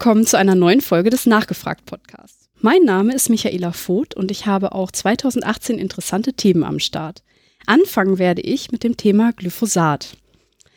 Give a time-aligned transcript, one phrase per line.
[0.00, 2.48] Willkommen zu einer neuen Folge des Nachgefragt Podcasts.
[2.60, 7.24] Mein Name ist Michaela Voth und ich habe auch 2018 interessante Themen am Start.
[7.66, 10.16] Anfangen werde ich mit dem Thema Glyphosat.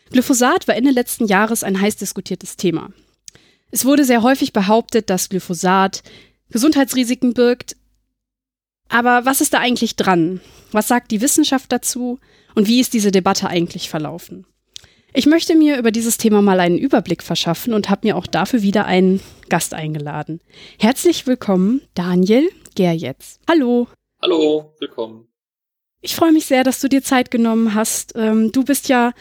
[0.09, 2.89] Glyphosat war Ende letzten Jahres ein heiß diskutiertes Thema.
[3.69, 6.01] Es wurde sehr häufig behauptet, dass Glyphosat
[6.49, 7.75] Gesundheitsrisiken birgt.
[8.89, 10.41] Aber was ist da eigentlich dran?
[10.71, 12.17] Was sagt die Wissenschaft dazu?
[12.55, 14.47] Und wie ist diese Debatte eigentlich verlaufen?
[15.13, 18.61] Ich möchte mir über dieses Thema mal einen Überblick verschaffen und habe mir auch dafür
[18.61, 20.39] wieder einen Gast eingeladen.
[20.79, 23.39] Herzlich willkommen, Daniel Gerjetz.
[23.49, 23.89] Hallo.
[24.21, 25.27] Hallo, willkommen.
[25.99, 28.13] Ich freue mich sehr, dass du dir Zeit genommen hast.
[28.15, 29.11] Ähm, du bist ja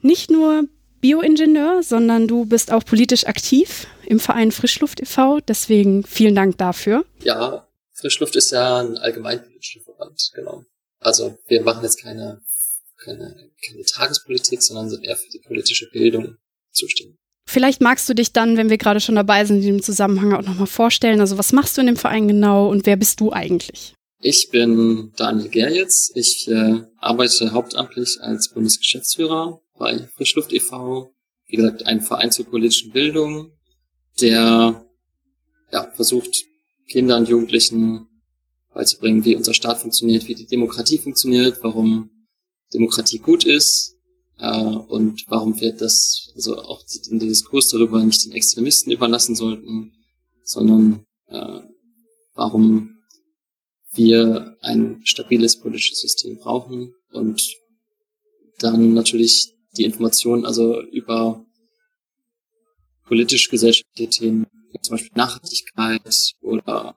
[0.00, 0.68] nicht nur
[1.00, 5.40] Bioingenieur, sondern du bist auch politisch aktiv im Verein Frischluft e.V.
[5.40, 7.04] Deswegen vielen Dank dafür.
[7.24, 10.62] Ja, Frischluft ist ja ein allgemeinpolitischer Verband, genau.
[11.00, 12.40] Also wir machen jetzt keine,
[13.04, 16.36] keine, keine Tagespolitik, sondern sind eher für die politische Bildung
[16.72, 17.16] zuständig.
[17.46, 20.46] Vielleicht magst du dich dann, wenn wir gerade schon dabei sind, in dem Zusammenhang auch
[20.46, 21.20] nochmal vorstellen.
[21.20, 23.94] Also was machst du in dem Verein genau und wer bist du eigentlich?
[24.20, 26.12] Ich bin Daniel Gerjetz.
[26.14, 31.12] Ich äh, arbeite hauptamtlich als Bundesgeschäftsführer bei Frischluft e.V.
[31.48, 33.50] Wie gesagt, ein Verein zur politischen Bildung,
[34.20, 34.86] der
[35.72, 36.44] ja, versucht,
[36.88, 38.06] Kindern und Jugendlichen
[38.72, 42.10] beizubringen, wie unser Staat funktioniert, wie die Demokratie funktioniert, warum
[42.74, 43.96] Demokratie gut ist
[44.38, 49.92] äh, und warum wir das, also auch den Diskurs darüber nicht den Extremisten überlassen sollten,
[50.44, 51.60] sondern äh,
[52.34, 52.98] warum
[53.94, 57.42] wir ein stabiles politisches System brauchen und
[58.58, 61.44] dann natürlich die Informationen also über
[63.04, 64.46] politisch-gesellschaftliche Themen,
[64.80, 66.96] zum Beispiel Nachhaltigkeit oder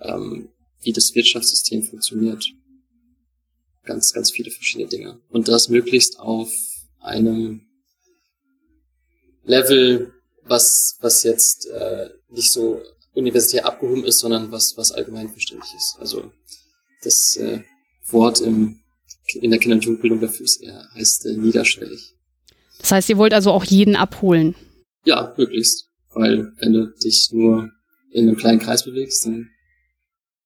[0.00, 0.48] ähm,
[0.82, 2.44] wie das Wirtschaftssystem funktioniert.
[3.84, 5.20] Ganz, ganz viele verschiedene Dinge.
[5.30, 6.52] Und das möglichst auf
[7.00, 7.66] einem
[9.44, 10.12] Level,
[10.44, 12.82] was, was jetzt äh, nicht so
[13.12, 15.96] universitär abgehoben ist, sondern was, was allgemein verständlich ist.
[15.98, 16.32] Also
[17.02, 17.62] das äh,
[18.06, 18.80] Wort im,
[19.34, 22.14] in der Kinder- und Jugendbildung dafür ist eher, heißt äh, niederschwellig.
[22.78, 24.54] Das heißt, ihr wollt also auch jeden abholen?
[25.04, 25.88] Ja, möglichst.
[26.12, 27.70] Weil wenn du dich nur
[28.10, 29.50] in einem kleinen Kreis bewegst, dann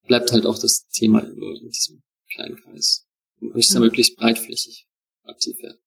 [0.06, 2.02] bleibt halt auch das Thema nur in diesem
[2.34, 3.03] kleinen Kreis.
[3.44, 4.86] Du möchtest ja möglichst breitflächig
[5.24, 5.78] aktiv werden.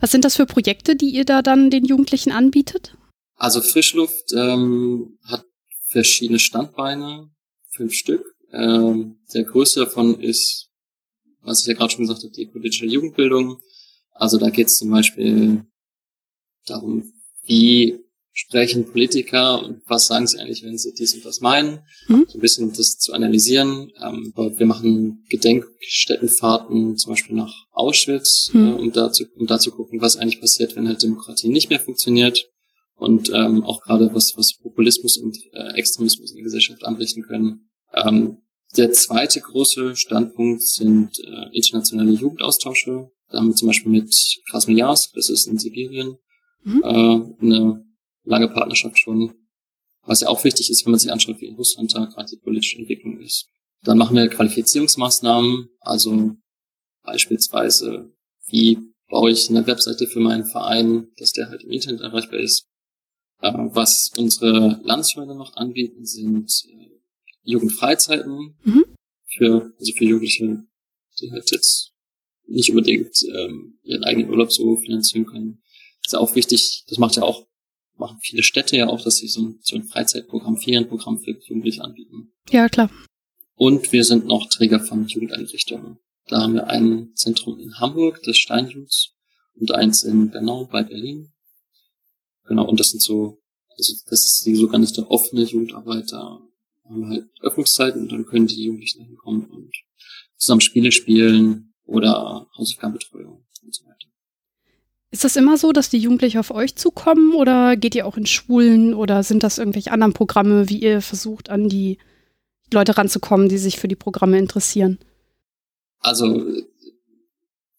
[0.00, 2.96] Was sind das für Projekte, die ihr da dann den Jugendlichen anbietet?
[3.34, 5.44] Also Frischluft ähm, hat
[5.88, 7.30] verschiedene Standbeine,
[7.70, 8.24] fünf Stück.
[8.52, 10.68] Ähm, der größte davon ist,
[11.40, 13.60] was ich ja gerade schon gesagt habe, die politische Jugendbildung.
[14.12, 15.64] Also da geht es zum Beispiel
[16.66, 17.12] darum,
[17.44, 17.98] wie
[18.38, 21.80] sprechen Politiker und was sagen sie eigentlich, wenn sie dies und das meinen.
[22.06, 22.26] Mhm.
[22.28, 23.90] So ein bisschen das zu analysieren.
[24.04, 28.66] Ähm, wir machen Gedenkstättenfahrten zum Beispiel nach Auschwitz, mhm.
[28.66, 31.70] äh, um, da zu, um da zu gucken, was eigentlich passiert, wenn halt Demokratie nicht
[31.70, 32.46] mehr funktioniert
[32.96, 37.70] und ähm, auch gerade was, was Populismus und äh, Extremismus in der Gesellschaft anrichten können.
[37.94, 38.42] Ähm,
[38.76, 43.08] der zweite große Standpunkt sind äh, internationale Jugendaustausche.
[43.30, 44.14] Da haben wir zum Beispiel mit
[44.50, 46.18] Krasnojarsk, das ist in Sibirien,
[46.64, 46.82] mhm.
[46.84, 47.85] äh, eine
[48.26, 49.34] lange Partnerschaft schon.
[50.02, 52.36] Was ja auch wichtig ist, wenn man sich anschaut, wie in Russland da gerade die
[52.36, 53.48] politische Entwicklung ist.
[53.82, 56.36] Dann machen wir Qualifizierungsmaßnahmen, also
[57.02, 58.12] beispielsweise,
[58.48, 58.78] wie
[59.08, 62.68] baue ich eine Webseite für meinen Verein, dass der halt im Internet erreichbar ist.
[63.40, 66.90] Äh, was unsere Landesverbände noch anbieten, sind äh,
[67.42, 68.84] Jugendfreizeiten mhm.
[69.26, 70.64] für, also für Jugendliche,
[71.20, 71.92] die halt jetzt
[72.46, 75.62] nicht unbedingt ähm, ihren eigenen Urlaub so finanzieren können.
[76.02, 77.46] Das ist ja auch wichtig, das macht ja auch,
[77.98, 81.82] machen viele Städte ja auch, dass sie so ein, so ein Freizeitprogramm, Ferienprogramm für Jugendliche
[81.82, 82.32] anbieten.
[82.50, 82.90] Ja, klar.
[83.54, 85.98] Und wir sind noch Träger von Jugendeinrichtungen.
[86.28, 89.14] Da haben wir ein Zentrum in Hamburg, das Steinjuts,
[89.54, 91.32] und eins in Bernau bei Berlin.
[92.44, 93.42] Genau, und das sind so,
[93.76, 96.40] also das ist die sogenannte offene Jugendarbeit, da
[96.84, 99.72] haben wir halt Öffnungszeiten und dann können die Jugendlichen hinkommen und
[100.36, 103.95] zusammen Spiele spielen oder Hausaufgabenbetreuung und so weiter.
[105.16, 108.26] Ist das immer so, dass die Jugendlichen auf euch zukommen oder geht ihr auch in
[108.26, 111.96] Schulen oder sind das irgendwelche anderen Programme, wie ihr versucht, an die
[112.70, 114.98] Leute ranzukommen, die sich für die Programme interessieren?
[116.00, 116.44] Also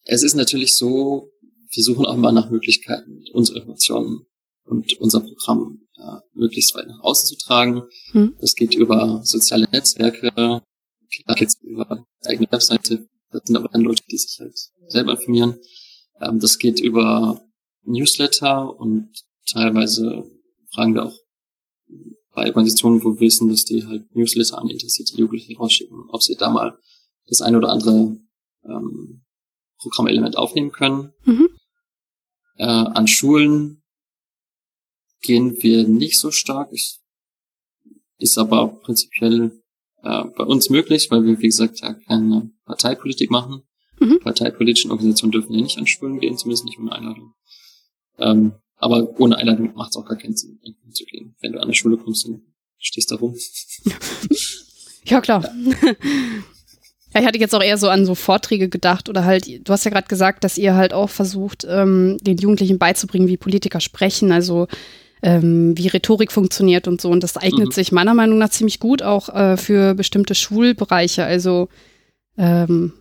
[0.06, 1.30] es ist natürlich so,
[1.69, 4.25] wir suchen auch immer nach Möglichkeiten, unsere Informationen
[4.63, 7.83] und unser Programm äh, möglichst weit nach außen zu tragen.
[8.13, 8.36] Hm.
[8.42, 14.01] Das geht über soziale Netzwerke, klar geht über eigene Webseite, das sind aber dann Leute,
[14.10, 14.57] die sich halt
[14.88, 15.60] selber informieren.
[16.22, 17.42] Ähm, das geht über
[17.84, 19.10] Newsletter und
[19.46, 20.30] teilweise
[20.74, 21.18] fragen wir auch
[22.34, 26.36] bei Organisationen, wo wir wissen, dass die halt Newsletter an interessierte Jugendliche rausschicken, ob sie
[26.36, 26.78] da mal
[27.28, 28.18] das eine oder andere
[28.64, 29.25] ähm,
[29.80, 31.14] Programmelement aufnehmen können.
[31.25, 31.50] Mhm.
[32.58, 33.84] Äh, an Schulen
[35.22, 36.69] gehen wir nicht so stark.
[36.72, 37.00] Ich,
[38.19, 39.64] ist aber prinzipiell
[40.04, 43.64] äh, bei uns möglich, weil wir, wie gesagt, ja keine Parteipolitik machen.
[43.99, 44.19] Mhm.
[44.19, 47.33] Parteipolitischen Organisationen dürfen ja nicht an Schulen gehen, zumindest nicht ohne Einladung.
[48.19, 50.59] Ähm, aber ohne Einladung macht es auch gar keinen Sinn,
[50.91, 51.35] zu gehen.
[51.41, 52.41] Wenn du an eine Schule kommst, dann
[52.77, 53.35] stehst du da rum.
[55.05, 55.44] ja, klar.
[55.44, 55.94] Ja.
[57.13, 59.85] Ja, ich hatte jetzt auch eher so an so Vorträge gedacht oder halt, du hast
[59.85, 64.31] ja gerade gesagt, dass ihr halt auch versucht, ähm, den Jugendlichen beizubringen, wie Politiker sprechen,
[64.31, 64.67] also
[65.23, 67.09] ähm, wie Rhetorik funktioniert und so.
[67.09, 67.71] Und das eignet mhm.
[67.71, 71.23] sich meiner Meinung nach ziemlich gut auch äh, für bestimmte Schulbereiche.
[71.23, 71.69] Also
[72.38, 72.94] ähm,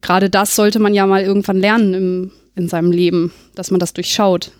[0.00, 3.92] gerade das sollte man ja mal irgendwann lernen im, in seinem Leben, dass man das
[3.92, 4.52] durchschaut.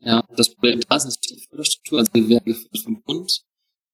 [0.00, 3.42] Ja, das Problem da ist natürlich die Förderstruktur, also wir werden gefördert vom Bund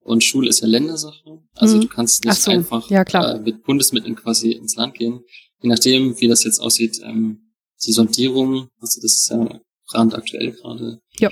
[0.00, 1.42] und Schule ist ja Ländersache.
[1.54, 1.80] Also mhm.
[1.82, 5.20] du kannst nicht so, einfach ja, äh, mit Bundesmitteln quasi ins Land gehen.
[5.60, 7.52] Je nachdem, wie das jetzt aussieht, ähm,
[7.86, 11.00] die Sondierung, also das ist ja brandaktuell gerade.
[11.18, 11.30] Ja.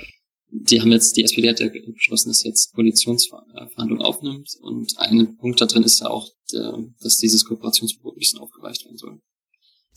[0.49, 5.59] Die haben jetzt, die SPD hat ja beschlossen, dass jetzt Koalitionsverhandlungen aufnimmt und ein Punkt
[5.59, 9.19] da drin ist ja auch, der, dass dieses Kooperationsverbot ein bisschen aufgeweicht werden soll.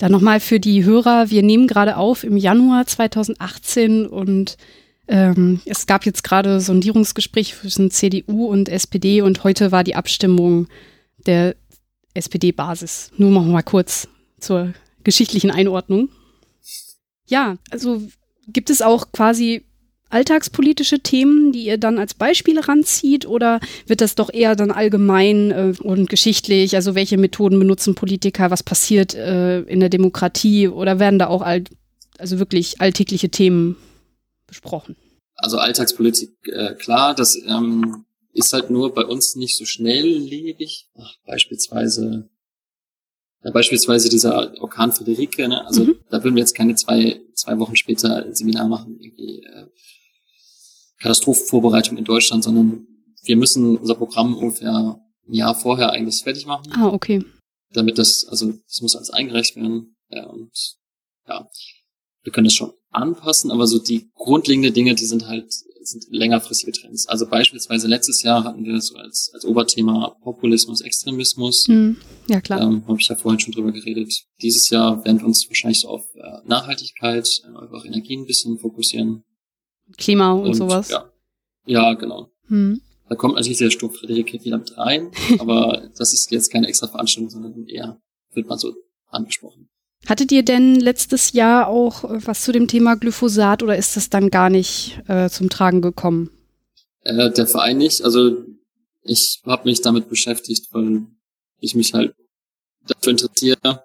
[0.01, 4.57] Dann nochmal für die Hörer, wir nehmen gerade auf im Januar 2018 und
[5.09, 10.69] ähm, es gab jetzt gerade Sondierungsgespräche zwischen CDU und SPD und heute war die Abstimmung
[11.27, 11.55] der
[12.15, 13.11] SPD-Basis.
[13.19, 14.09] Nur noch mal kurz
[14.39, 14.73] zur
[15.05, 16.09] geschichtlichen Einordnung.
[17.27, 18.01] Ja, also
[18.49, 19.67] gibt es auch quasi
[20.11, 25.51] alltagspolitische Themen, die ihr dann als Beispiele ranzieht oder wird das doch eher dann allgemein
[25.51, 30.99] äh, und geschichtlich, also welche Methoden benutzen Politiker, was passiert äh, in der Demokratie oder
[30.99, 31.65] werden da auch all,
[32.19, 33.77] also wirklich alltägliche Themen
[34.47, 34.97] besprochen?
[35.37, 40.89] Also Alltagspolitik, äh, klar, das ähm, ist halt nur bei uns nicht so schnelllebig.
[40.99, 42.29] Ach, beispielsweise,
[43.43, 45.67] ja, beispielsweise dieser Orkan Friederike, ne?
[45.67, 45.97] also mhm.
[46.11, 49.67] da würden wir jetzt keine zwei, zwei Wochen später ein Seminar machen, irgendwie äh,
[51.01, 52.87] Katastrophenvorbereitung in Deutschland, sondern
[53.23, 56.73] wir müssen unser Programm ungefähr ein Jahr vorher eigentlich fertig machen.
[56.73, 57.25] Ah, okay.
[57.73, 59.97] Damit das, also das muss alles eingereicht werden.
[60.11, 60.51] Ja, und
[61.29, 61.49] ja,
[62.23, 65.53] wir können das schon anpassen, aber so die grundlegenden Dinge, die sind halt
[65.83, 67.09] sind längerfristige Trends.
[67.09, 71.67] Also beispielsweise letztes Jahr hatten wir so als, als Oberthema Populismus, Extremismus.
[71.67, 71.97] Hm,
[72.29, 72.61] ja, klar.
[72.61, 74.25] Ähm, Habe ich ja vorhin schon drüber geredet.
[74.43, 78.59] Dieses Jahr werden wir uns wahrscheinlich so auf äh, Nachhaltigkeit, äh, auf Energie ein bisschen
[78.59, 79.25] fokussieren.
[79.97, 80.91] Klima und, und sowas.
[80.91, 81.11] Ja,
[81.67, 82.31] ja genau.
[82.47, 82.81] Hm.
[83.09, 86.87] Da kommt natürlich der Sturm Friederike wieder mit rein, aber das ist jetzt keine extra
[86.87, 88.01] Veranstaltung, sondern eher
[88.33, 88.75] wird man so
[89.09, 89.69] angesprochen.
[90.07, 94.09] Hattet ihr denn letztes Jahr auch äh, was zu dem Thema Glyphosat oder ist das
[94.09, 96.31] dann gar nicht äh, zum Tragen gekommen?
[97.03, 98.03] Äh, der Verein nicht.
[98.03, 98.45] Also
[99.03, 101.07] ich habe mich damit beschäftigt, weil
[101.59, 102.15] ich mich halt
[102.87, 103.85] dafür interessiere.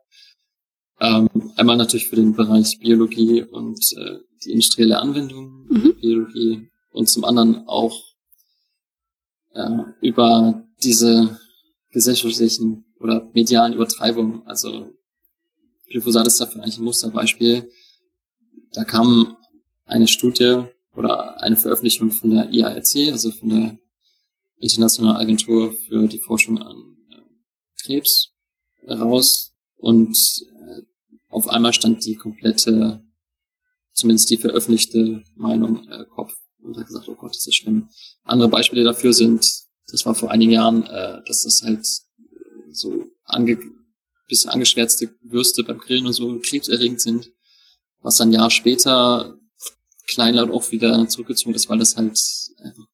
[0.99, 5.95] Ähm, einmal natürlich für den Bereich Biologie und äh, die industrielle Anwendung mhm.
[5.99, 8.01] Biologie und zum anderen auch
[9.53, 11.39] äh, über diese
[11.91, 14.43] gesellschaftlichen oder medialen Übertreibungen.
[14.45, 14.93] Also
[15.89, 17.69] Glyphosat ist dafür eigentlich ein Musterbeispiel.
[18.73, 19.37] Da kam
[19.85, 20.63] eine Studie
[20.95, 23.77] oder eine Veröffentlichung von der IARC, also von der
[24.57, 27.21] Internationalen Agentur für die Forschung an äh,
[27.83, 28.31] Krebs,
[28.87, 30.17] raus und
[30.59, 30.81] äh,
[31.29, 33.04] auf einmal stand die komplette,
[33.95, 37.89] zumindest die veröffentlichte Meinung äh, Kopf und hat gesagt, oh Gott, das ist schlimm.
[38.23, 39.45] Andere Beispiele dafür sind,
[39.87, 41.87] das war vor einigen Jahren, äh, dass das halt
[42.71, 43.57] so ange
[44.27, 47.31] bisschen angeschwärzte Würste beim Grillen und so krebserregend sind,
[48.01, 49.37] was dann ein Jahr später
[50.07, 52.19] kleinlaut auch wieder zurückgezogen ist, weil das halt
[52.57, 52.87] einfach,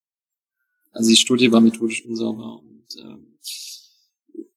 [0.92, 3.38] also die Studie war methodisch unsauber und ähm,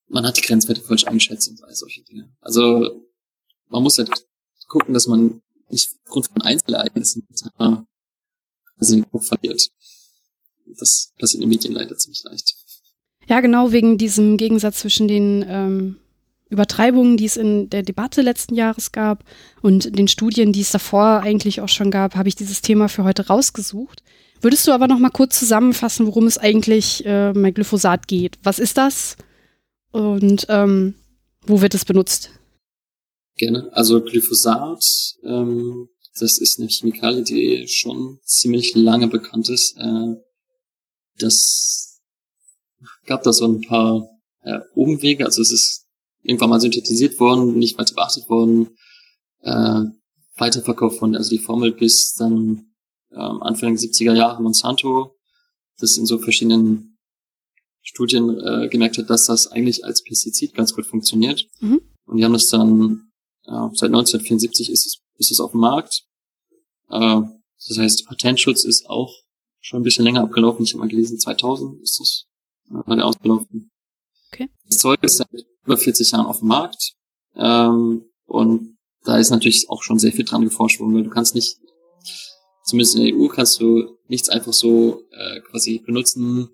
[0.09, 2.33] man hat die Grenzwerte falsch eingeschätzt und all solche Dinge.
[2.41, 3.09] Also
[3.69, 4.11] man muss halt
[4.67, 7.26] gucken, dass man nicht aufgrund von Einzelereignissen
[8.78, 9.71] also den Kopf verliert.
[10.78, 12.54] Das passiert in den Medien leider ziemlich leicht.
[13.28, 15.97] Ja, genau, wegen diesem Gegensatz zwischen den ähm,
[16.50, 19.25] Übertreibungen, die es in der Debatte letzten Jahres gab
[19.62, 23.04] und den Studien, die es davor eigentlich auch schon gab, habe ich dieses Thema für
[23.04, 24.02] heute rausgesucht.
[24.40, 28.38] Würdest du aber noch mal kurz zusammenfassen, worum es eigentlich äh, bei Glyphosat geht?
[28.42, 29.16] Was ist das
[29.90, 30.94] und ähm,
[31.47, 32.30] wo wird es benutzt?
[33.37, 33.71] Gerne.
[33.73, 34.85] Also Glyphosat,
[35.25, 35.88] ähm,
[36.19, 39.76] das ist eine Chemikalie, die schon ziemlich lange bekannt ist.
[39.76, 40.14] Äh,
[41.19, 42.00] das
[43.07, 44.09] gab da so ein paar
[44.43, 45.25] äh, Umwege.
[45.25, 45.87] Also es ist
[46.23, 48.76] irgendwann mal synthetisiert worden, nicht weiter beachtet worden,
[49.43, 49.83] äh,
[50.37, 52.75] weiterverkauft worden, also die Formel bis dann
[53.12, 55.17] ähm, Anfang der 70er Jahre Monsanto,
[55.79, 56.99] das in so verschiedenen
[57.83, 61.47] Studien äh, gemerkt hat, dass das eigentlich als Pestizid ganz gut funktioniert.
[61.61, 61.83] Mhm.
[62.07, 63.12] Und die haben das dann,
[63.47, 66.05] äh, seit 1974 ist es, ist es auf dem Markt.
[66.91, 67.23] Äh,
[67.69, 69.13] das heißt, Patentschutz ist auch
[69.61, 70.65] schon ein bisschen länger abgelaufen.
[70.65, 72.27] Ich habe mal gelesen, 2000 ist das,
[72.69, 73.71] war der ausgelaufen.
[74.33, 74.51] Okay.
[74.67, 75.29] Das Zeug ist seit
[75.65, 76.95] über 40 Jahren auf dem Markt.
[77.37, 81.35] Ähm, und da ist natürlich auch schon sehr viel dran geforscht worden, weil du kannst
[81.35, 81.59] nicht,
[82.65, 86.49] zumindest in der EU kannst du nichts einfach so äh, quasi benutzen,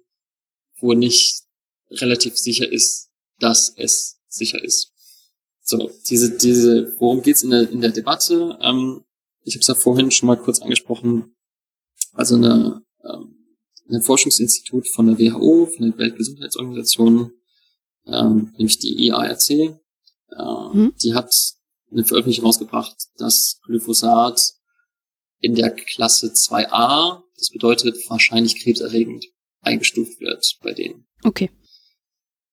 [0.80, 1.42] wo nicht
[1.90, 4.92] relativ sicher ist, dass es sicher ist.
[5.70, 8.58] So, diese, diese, worum geht's in der, in der Debatte?
[8.60, 9.04] Ähm,
[9.44, 11.36] ich habe es ja vorhin schon mal kurz angesprochen.
[12.12, 13.36] Also eine, ähm,
[13.88, 17.32] ein Forschungsinstitut von der WHO, von der Weltgesundheitsorganisation,
[18.06, 19.74] ähm, nämlich die IARC, äh,
[20.72, 20.92] mhm.
[21.00, 21.32] die hat
[21.92, 24.54] eine Veröffentlichung rausgebracht, dass Glyphosat
[25.38, 29.24] in der Klasse 2a, das bedeutet wahrscheinlich krebserregend,
[29.60, 31.06] eingestuft wird bei denen.
[31.22, 31.50] Okay.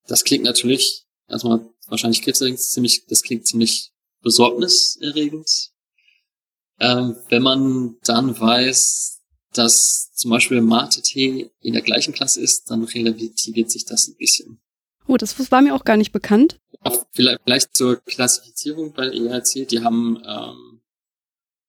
[0.06, 3.92] Das klingt natürlich erstmal wahrscheinlich krebserregend, ziemlich, das klingt ziemlich
[4.22, 5.72] besorgniserregend.
[6.80, 9.22] Ähm, wenn man dann weiß,
[9.54, 14.62] dass zum Beispiel Mate-Tee in der gleichen Klasse ist, dann relativiert sich das ein bisschen.
[15.08, 16.60] Oh, das war mir auch gar nicht bekannt.
[17.14, 19.68] Vielleicht, vielleicht zur Klassifizierung bei ERC.
[19.68, 20.82] Die haben, ähm,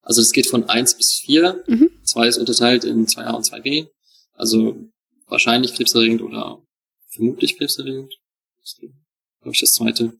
[0.02, 1.62] also es geht von eins bis vier.
[1.66, 1.90] Mhm.
[2.04, 3.88] 2 ist unterteilt in 2a und 2b.
[4.34, 4.76] Also
[5.26, 6.62] wahrscheinlich krebserregend oder
[7.08, 8.14] vermutlich krebserregend.
[9.48, 10.12] Glaube ich, das zweite.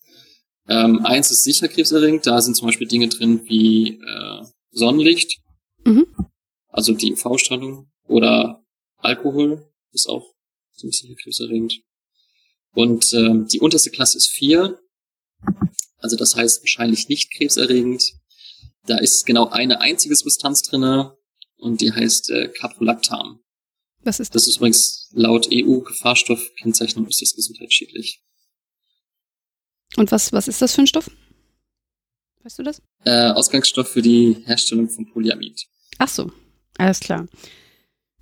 [0.69, 2.27] Ähm, eins ist sicher krebserregend.
[2.27, 5.39] Da sind zum Beispiel Dinge drin wie äh, Sonnenlicht,
[5.85, 6.07] mhm.
[6.69, 8.65] also die UV-Strahlung oder
[8.97, 10.33] Alkohol ist auch
[10.75, 11.83] ziemlich sicher krebserregend.
[12.73, 14.81] Und ähm, die unterste Klasse ist vier,
[15.99, 18.03] also das heißt wahrscheinlich nicht krebserregend.
[18.87, 21.19] Da ist genau eine einzige Substanz drinne
[21.59, 23.41] und die heißt äh, Caprolactam.
[24.05, 24.45] Was ist das?
[24.45, 28.23] Das ist übrigens laut EU-Gefahrstoffkennzeichnung ist das gesundheitsschädlich.
[29.97, 31.11] Und was, was ist das für ein Stoff?
[32.43, 32.83] Weißt du das?
[33.05, 35.67] Äh, Ausgangsstoff für die Herstellung von Polyamid.
[35.99, 36.31] Ach so,
[36.79, 37.27] alles klar.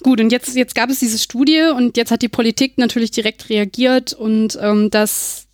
[0.02, 3.48] Gut, und jetzt, jetzt gab es diese Studie und jetzt hat die Politik natürlich direkt
[3.48, 5.46] reagiert und ähm, das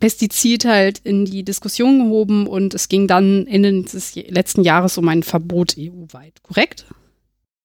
[0.00, 5.06] Pestizid halt in die Diskussion gehoben und es ging dann Ende des letzten Jahres um
[5.08, 6.86] ein Verbot EU-weit, korrekt?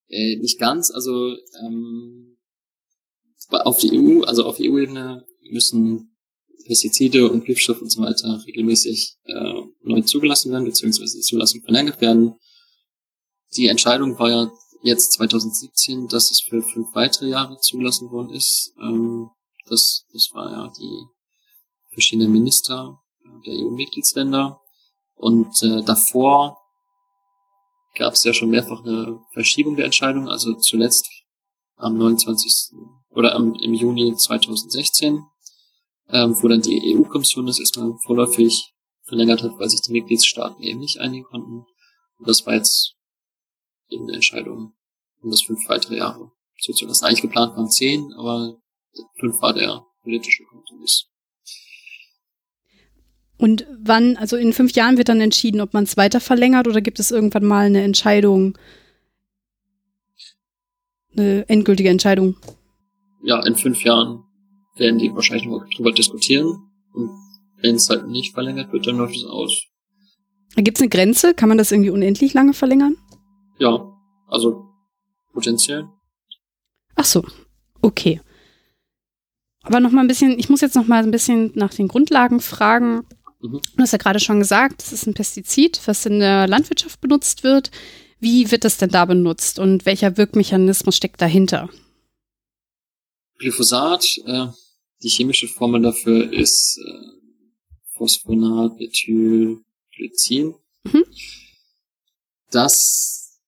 [0.09, 2.37] Äh, nicht ganz, also ähm,
[3.49, 6.14] auf die EU, also auf EU-Ebene müssen
[6.65, 12.01] Pestizide und Giftstoffe und so weiter regelmäßig äh, neu zugelassen werden, beziehungsweise die Zulassung verlängert
[12.01, 12.35] werden.
[13.55, 14.51] Die Entscheidung war ja
[14.83, 18.73] jetzt 2017, dass es für fünf weitere Jahre zugelassen worden ist.
[18.81, 19.29] Ähm,
[19.65, 21.05] das, das war ja die
[21.91, 22.99] verschiedenen Minister
[23.45, 24.59] der EU-Mitgliedsländer.
[25.15, 26.57] Und äh, davor
[27.95, 31.09] gab es ja schon mehrfach eine Verschiebung der Entscheidung, also zuletzt
[31.77, 32.77] am 29.
[33.09, 35.23] oder am, im Juni 2016,
[36.09, 40.79] ähm, wo dann die EU-Kommission das erstmal vorläufig verlängert hat, weil sich die Mitgliedstaaten eben
[40.79, 41.65] nicht einigen konnten.
[42.17, 42.95] Und das war jetzt
[43.89, 44.73] eben eine Entscheidung,
[45.21, 47.05] um das fünf weitere Jahre zuzulassen.
[47.05, 48.57] Eigentlich geplant waren zehn, aber
[49.19, 51.07] fünf war der politische Kompromiss.
[53.37, 56.81] Und wann, also in fünf Jahren wird dann entschieden, ob man es weiter verlängert oder
[56.81, 58.57] gibt es irgendwann mal eine Entscheidung,
[61.17, 62.37] eine endgültige Entscheidung?
[63.23, 64.24] Ja, in fünf Jahren
[64.75, 66.71] werden die wahrscheinlich noch drüber diskutieren.
[66.93, 67.09] Und
[67.61, 69.65] wenn es halt nicht verlängert wird, dann läuft es aus.
[70.55, 71.33] Gibt es eine Grenze?
[71.33, 72.97] Kann man das irgendwie unendlich lange verlängern?
[73.59, 73.85] Ja,
[74.27, 74.65] also
[75.33, 75.87] potenziell.
[76.95, 77.25] Ach so,
[77.81, 78.21] okay.
[79.63, 82.39] Aber noch mal ein bisschen, ich muss jetzt noch mal ein bisschen nach den Grundlagen
[82.39, 83.05] fragen.
[83.41, 83.59] Mhm.
[83.75, 87.43] Du hast ja gerade schon gesagt, es ist ein Pestizid, was in der Landwirtschaft benutzt
[87.43, 87.71] wird.
[88.19, 91.69] Wie wird das denn da benutzt und welcher Wirkmechanismus steckt dahinter?
[93.39, 94.47] Glyphosat, äh,
[95.03, 97.15] die chemische Formel dafür ist äh,
[97.95, 99.63] Phosphonat, Methyl,
[99.95, 100.55] Glycin.
[100.83, 101.05] Mhm.
[102.51, 103.39] Das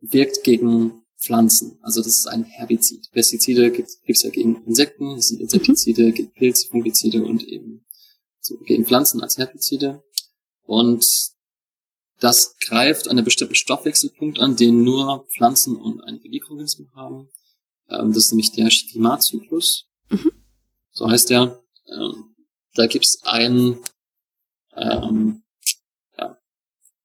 [0.00, 1.78] wirkt gegen Pflanzen.
[1.82, 3.10] Also das ist ein Herbizid.
[3.12, 6.14] Pestizide gibt es ja gegen Insekten, das sind Insektizide, mhm.
[6.14, 7.84] gegen Pilze, Fungizide und eben
[8.40, 10.02] so gegen Pflanzen als Herbizide.
[10.64, 11.04] Und
[12.18, 17.28] das greift einen bestimmten Stoffwechselpunkt an, den nur Pflanzen und einige Mikroorganismen haben.
[17.88, 19.88] Ähm, das ist nämlich der Shikima-Zyklus.
[20.10, 20.32] Mhm.
[20.92, 21.62] So heißt der.
[21.88, 22.34] Ähm,
[22.74, 23.78] da gibt's ein,
[24.76, 25.42] ähm,
[26.16, 26.38] ja,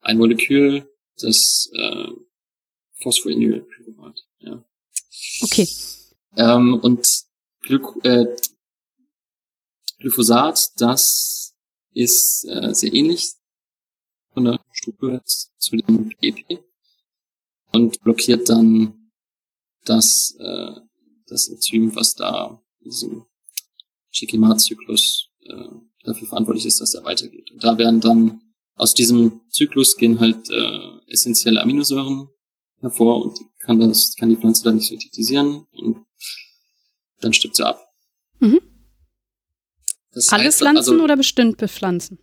[0.01, 0.89] ein Molekül,
[1.20, 2.08] das äh,
[3.01, 4.20] Phosphoenylpyruvat.
[4.39, 4.63] Ja.
[5.41, 5.67] Okay.
[6.36, 7.08] Ähm, und
[7.62, 8.36] Glyk äh,
[10.00, 11.56] Glyphosat, das
[11.94, 13.34] ist äh, sehr ähnlich
[14.34, 16.63] von der Struktur zu dem EP
[17.74, 19.12] und blockiert dann
[19.86, 20.79] das, äh,
[21.25, 23.25] das Enzym, was da in diesem
[24.17, 25.53] Shikima-Zyklus äh,
[26.03, 27.51] dafür verantwortlich ist, dass er weitergeht.
[27.51, 28.41] Und da werden dann
[28.75, 32.29] aus diesem Zyklus gehen halt äh, essentielle Aminosäuren
[32.79, 36.05] hervor und kann das, kann die Pflanze dann nicht synthetisieren und
[37.19, 37.83] dann stirbt sie ab.
[38.39, 38.59] Mhm.
[40.29, 42.19] Alle heißt, Pflanzen also, oder bestimmte Pflanzen?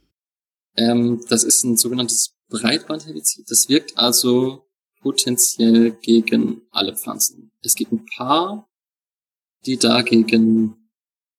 [0.77, 3.51] Ähm, das ist ein sogenanntes Breitbandherbizid.
[3.51, 4.67] Das wirkt also
[5.01, 7.53] potenziell gegen alle Pflanzen.
[7.63, 8.69] Es gibt ein paar,
[9.67, 10.84] die dagegen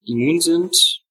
[0.05, 1.03] immun sind.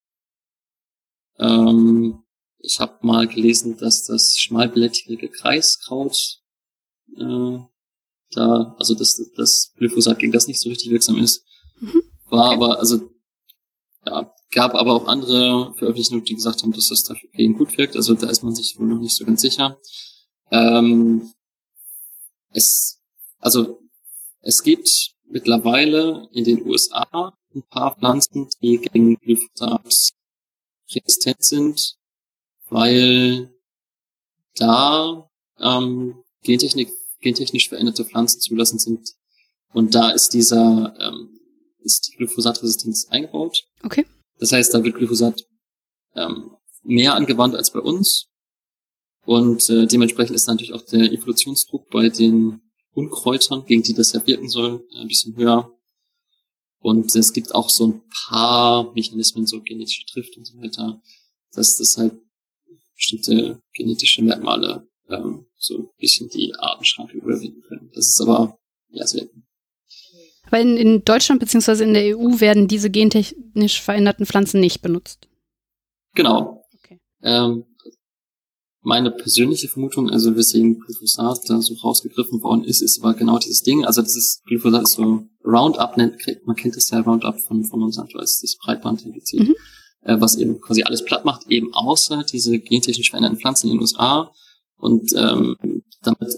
[1.39, 2.23] Ähm,
[2.59, 6.41] ich habe mal gelesen, dass das schmalblättrige Kreiskraut
[7.17, 7.59] äh,
[8.31, 11.45] da, also dass das Glyphosat gegen das nicht so richtig wirksam ist.
[11.81, 12.03] Mhm.
[12.27, 12.55] War okay.
[12.57, 13.11] aber, also
[14.07, 17.97] ja, gab aber auch andere Veröffentlichungen, die gesagt haben, dass das dagegen gut wirkt.
[17.97, 19.79] Also da ist man sich wohl noch nicht so ganz sicher.
[20.51, 21.33] Ähm,
[22.51, 23.01] es,
[23.39, 23.81] also
[24.41, 30.13] es gibt mittlerweile in den USA ein paar Pflanzen, die gegen Glyphosat
[30.95, 31.97] resistent sind,
[32.69, 33.53] weil
[34.55, 36.89] da ähm, Gentechnik,
[37.21, 39.11] gentechnisch veränderte Pflanzen zulassen sind.
[39.73, 41.41] Und da ist dieser ähm,
[41.81, 43.65] ist die Glyphosatresistenz eingebaut.
[43.83, 44.07] Okay.
[44.39, 45.43] Das heißt, da wird Glyphosat
[46.15, 46.53] ähm,
[46.85, 48.29] mehr angewandt als bei uns.
[49.27, 52.61] Und äh, dementsprechend ist natürlich auch der Evolutionsdruck bei den
[52.95, 55.71] Unkräutern, gegen die das ja wirken soll, ein bisschen höher.
[56.79, 61.01] Und es gibt auch so ein paar Mechanismen, so genetische Drift und so weiter,
[61.53, 62.15] dass das halt
[62.95, 67.91] bestimmte genetische Merkmale ähm, so ein bisschen die Artenschranke überwinden können.
[67.95, 68.59] Das ist aber
[68.89, 69.47] ja selten.
[70.47, 71.83] Aber in, in Deutschland bzw.
[71.83, 75.29] in der EU werden diese gentechnisch veränderten Pflanzen nicht benutzt.
[76.15, 76.65] Genau.
[76.75, 77.01] Okay.
[77.23, 77.65] Ähm,
[78.85, 83.63] meine persönliche Vermutung, also weswegen Glyphosat da so rausgegriffen worden ist, ist aber genau dieses
[83.63, 83.85] Ding.
[83.85, 87.81] Also das ist, Glyphosat ist so Roundup, nennt, man kennt das ja Roundup von, von
[87.81, 89.55] Monsanto als das Breitbandherbizid, mhm.
[90.03, 93.81] äh, was eben quasi alles platt macht, eben außer diese gentechnisch veränderten Pflanzen in den
[93.81, 94.31] USA.
[94.77, 95.57] Und ähm,
[96.03, 96.35] damit,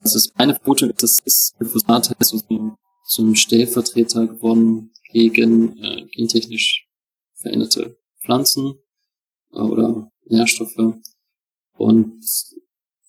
[0.00, 6.88] das ist meine Vermutung, dass das Glyphosat heißt so zum Stellvertreter geworden gegen äh, gentechnisch
[7.34, 8.78] veränderte Pflanzen
[9.52, 10.96] äh, oder Nährstoffe.
[11.76, 12.20] Und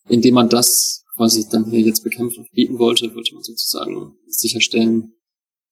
[0.08, 5.14] indem man das quasi dann hier jetzt bekämpfen und bieten wollte, wollte man sozusagen sicherstellen,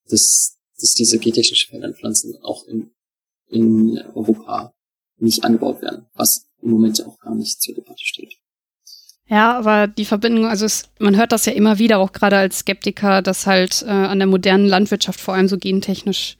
[0.10, 2.92] dass, dass diese gentechnisch veränderten Pflanzen auch in,
[3.48, 4.74] in Europa
[5.18, 8.34] nicht angebaut werden, was im Moment ja auch gar nicht zur Debatte steht.
[9.28, 12.60] Ja, aber die Verbindung, also es, man hört das ja immer wieder, auch gerade als
[12.60, 16.38] Skeptiker, dass halt äh, an der modernen Landwirtschaft vor allem so gentechnisch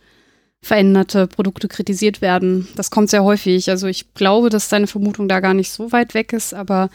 [0.66, 2.68] veränderte Produkte kritisiert werden.
[2.76, 3.70] Das kommt sehr häufig.
[3.70, 6.90] Also ich glaube, dass deine Vermutung da gar nicht so weit weg ist, aber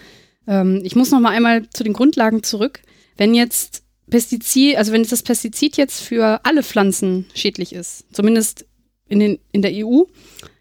[0.48, 2.80] ähm, ich muss noch mal einmal zu den Grundlagen zurück.
[3.16, 8.66] Wenn jetzt Pestizid, also wenn das Pestizid jetzt für alle Pflanzen schädlich ist, zumindest
[9.06, 10.02] in, den, in der EU,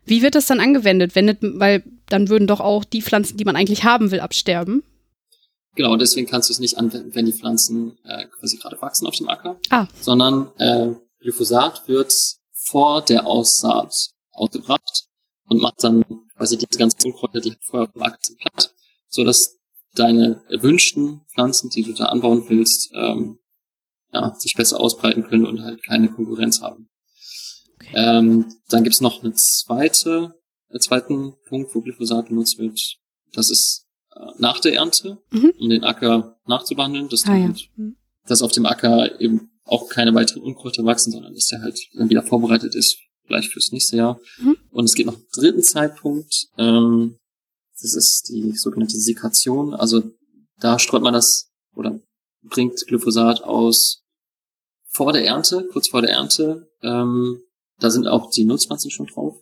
[0.06, 1.16] wie wird das dann angewendet?
[1.16, 4.84] Wendet, weil dann würden doch auch die Pflanzen, die man eigentlich haben will, absterben.
[5.74, 9.16] Genau, deswegen kannst du es nicht anwenden, wenn die Pflanzen äh, quasi gerade wachsen auf
[9.16, 9.88] dem Acker, ah.
[10.00, 10.90] sondern äh,
[11.22, 12.39] Glyphosat wird
[12.70, 13.94] vor der Aussaat
[14.32, 15.08] ausgebracht
[15.46, 16.04] und macht dann
[16.36, 18.74] quasi diese ganzen Unkräuter, die vorher sind, platt,
[19.08, 19.58] so dass
[19.96, 23.40] deine erwünschten Pflanzen, die du da anbauen willst, ähm,
[24.12, 26.90] ja, sich besser ausbreiten können und halt keine Konkurrenz haben.
[27.76, 27.94] Okay.
[27.96, 30.36] Ähm, dann gibt's noch eine zweite,
[30.70, 32.80] einen zweiten Punkt, wo Glyphosat benutzt wird.
[33.34, 33.88] Das ist
[34.38, 35.54] nach der Ernte, mhm.
[35.60, 37.48] um den Acker nachzubehandeln, dass, ah, ja.
[37.48, 37.98] halt, mhm.
[38.30, 42.10] Dass auf dem Acker eben auch keine weiteren Unkräuter wachsen, sondern dass der halt dann
[42.10, 44.20] wieder vorbereitet ist, vielleicht fürs nächste Jahr.
[44.40, 44.58] Mhm.
[44.72, 47.18] Und es gibt noch einen dritten Zeitpunkt, ähm,
[47.82, 49.74] das ist die sogenannte Sekation.
[49.74, 50.04] Also
[50.60, 52.00] da streut man das oder
[52.44, 54.04] bringt Glyphosat aus
[54.88, 56.70] vor der Ernte, kurz vor der Ernte.
[56.82, 57.42] Ähm,
[57.80, 59.38] da sind auch die Nutzpflanzen schon drauf.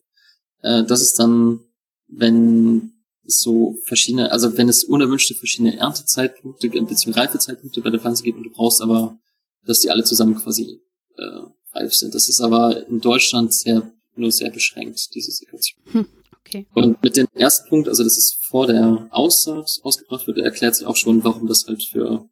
[0.62, 1.62] Äh, das ist dann,
[2.08, 2.96] wenn
[3.28, 7.12] so verschiedene, also wenn es unerwünschte verschiedene Erntezeitpunkte bzw.
[7.12, 9.20] Reifezeitpunkte bei der Pflanze gibt und du brauchst aber,
[9.66, 10.80] dass die alle zusammen quasi
[11.18, 11.42] äh,
[11.74, 12.16] reif sind.
[12.16, 15.80] Das ist aber in Deutschland sehr nur sehr beschränkt, diese Situation.
[15.92, 16.08] Hm,
[16.40, 16.68] okay.
[16.74, 20.88] Und mit dem ersten Punkt, also dass es vor der Aussaat ausgebracht wird, erklärt sich
[20.88, 22.30] auch schon, warum das halt für,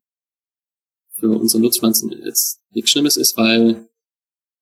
[1.12, 3.88] für unsere Nutzpflanzen jetzt nichts Schlimmes ist, weil,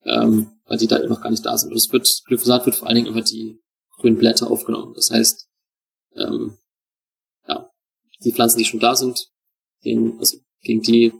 [0.05, 1.71] ähm, weil die da noch gar nicht da sind.
[1.71, 3.59] Und es wird, Glyphosat wird vor allen Dingen über die
[3.97, 4.93] grünen Blätter aufgenommen.
[4.95, 5.47] Das heißt,
[6.15, 6.57] ähm,
[7.47, 7.69] ja,
[8.23, 9.29] die Pflanzen, die schon da sind,
[9.81, 11.13] gegen, also gegen die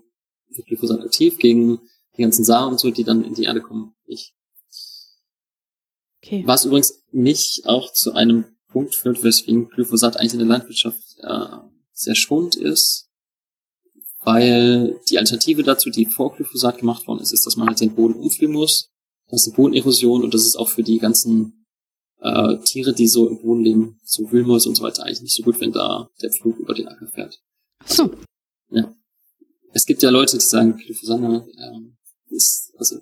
[0.50, 1.80] wird Glyphosat aktiv, gegen
[2.18, 4.34] die ganzen Samen und so, die dann in die Erde kommen, nicht.
[6.24, 6.44] Okay.
[6.46, 11.58] Was übrigens mich auch zu einem Punkt führt, weswegen Glyphosat eigentlich in der Landwirtschaft äh,
[11.92, 13.10] sehr schonend ist,
[14.24, 17.94] weil die Alternative dazu, die vor Glyphosat gemacht worden ist, ist, dass man halt den
[17.94, 18.90] Boden umfüllen muss.
[19.28, 21.63] Das ist eine Bodenerosion und das ist auch für die ganzen
[22.24, 25.44] äh, Tiere, die so im Boden leben, so Wühlmäuse und so weiter, eigentlich nicht so
[25.44, 27.40] gut, wenn da der Flug über den Acker fährt.
[27.80, 28.12] Ach so.
[28.70, 28.96] Ja.
[29.74, 31.98] es gibt ja Leute, die sagen, Glyphosat ähm,
[32.30, 33.02] ist also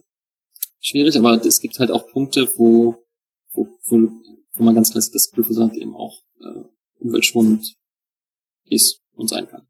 [0.80, 3.06] schwierig, aber es gibt halt auch Punkte, wo,
[3.54, 4.10] wo, wo,
[4.56, 6.64] wo man ganz klar sieht, dass Glyphosat eben auch äh,
[7.00, 7.76] umweltschonend
[8.66, 9.68] ist und sein kann.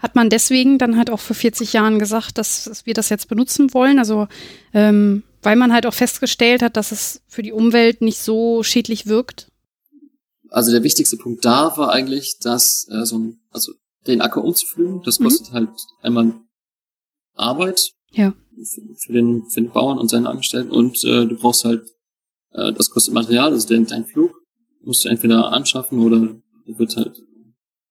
[0.00, 3.28] Hat man deswegen dann halt auch vor 40 Jahren gesagt, dass, dass wir das jetzt
[3.28, 3.98] benutzen wollen?
[3.98, 4.26] Also
[4.72, 9.06] ähm, weil man halt auch festgestellt hat, dass es für die Umwelt nicht so schädlich
[9.06, 9.50] wirkt?
[10.48, 13.72] Also der wichtigste Punkt da war eigentlich, dass äh, so ein, also
[14.06, 15.24] den Acker umzufüllen, das mhm.
[15.24, 15.54] kostet mhm.
[15.54, 15.70] halt
[16.02, 16.34] einmal
[17.34, 18.34] Arbeit ja.
[18.56, 21.86] für, für, den, für den Bauern und seine Angestellten und äh, du brauchst halt,
[22.52, 24.34] äh, das kostet Material, also dein, dein Flug
[24.82, 26.36] musst du entweder anschaffen oder
[26.66, 27.22] wird halt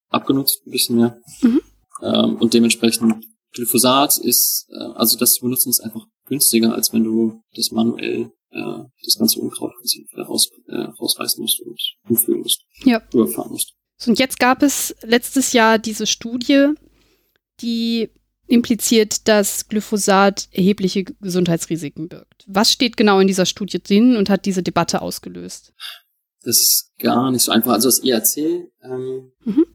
[0.09, 1.21] abgenutzt ein bisschen mehr.
[1.41, 1.61] Mhm.
[2.01, 7.03] Ähm, und dementsprechend Glyphosat ist, äh, also das zu benutzen ist einfach günstiger, als wenn
[7.03, 9.73] du das manuell äh, das ganze Unkraut
[10.17, 12.63] raus, äh, rausreißen musst und umfüllen musst.
[12.83, 13.01] Ja.
[13.13, 13.73] Überfahren musst.
[13.97, 16.73] So, und jetzt gab es letztes Jahr diese Studie,
[17.61, 18.09] die
[18.47, 22.45] impliziert, dass Glyphosat erhebliche Gesundheitsrisiken birgt.
[22.47, 25.73] Was steht genau in dieser Studie drin und hat diese Debatte ausgelöst?
[26.43, 27.73] Das ist gar nicht so einfach.
[27.73, 28.37] Also das IAC,
[28.83, 29.65] ähm, mhm.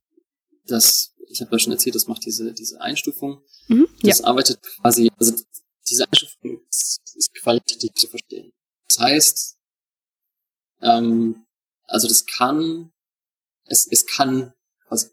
[0.67, 3.41] das, ich habe ja schon erzählt, das macht diese, diese Einstufung.
[3.69, 4.25] Mhm, das ja.
[4.27, 5.35] arbeitet quasi, also
[5.89, 8.53] diese Einstufung ist, ist qualitativ zu verstehen.
[8.89, 9.57] Das heißt,
[10.83, 11.45] ähm,
[11.87, 12.93] also das kann,
[13.67, 14.53] es, es kann
[14.89, 15.09] quasi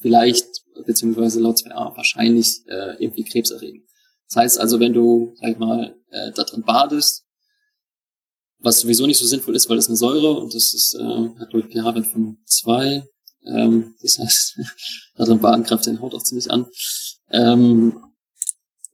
[0.00, 0.46] vielleicht,
[0.86, 3.84] beziehungsweise laut 2a wahrscheinlich äh, irgendwie Krebs erregen.
[4.28, 7.24] Das heißt also, wenn du, sag ich mal, äh, da drin badest,
[8.60, 11.52] was sowieso nicht so sinnvoll ist, weil das eine Säure und das ist, äh, hat
[11.52, 13.08] durch pH-Wert von zwei.
[13.46, 14.60] Ähm, das heißt,
[15.16, 16.66] baden greift deine Haut auch ziemlich an.
[17.30, 18.04] Ähm,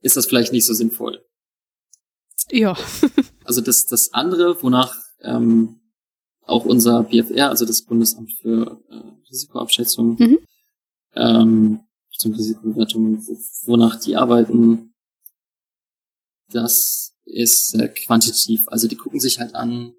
[0.01, 1.25] ist das vielleicht nicht so sinnvoll.
[2.51, 2.77] Ja.
[3.43, 5.81] also das, das andere, wonach ähm,
[6.41, 10.39] auch unser BFR, also das Bundesamt für äh, Risikoabschätzung, mhm.
[11.15, 11.79] ähm,
[12.11, 13.17] zum Risikobewertung,
[13.65, 14.93] wonach die arbeiten,
[16.49, 18.67] das ist äh, quantitativ.
[18.67, 19.93] Also die gucken sich halt an,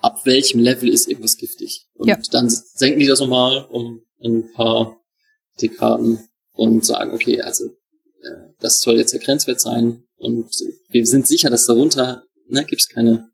[0.00, 1.86] ab welchem Level ist irgendwas giftig.
[1.94, 2.18] Und ja.
[2.30, 5.00] dann senken die das nochmal um ein paar
[5.60, 10.50] Dekaden und sagen, okay, also äh, das soll jetzt der Grenzwert sein und
[10.88, 13.30] wir sind sicher, dass darunter ne, gibt es keine,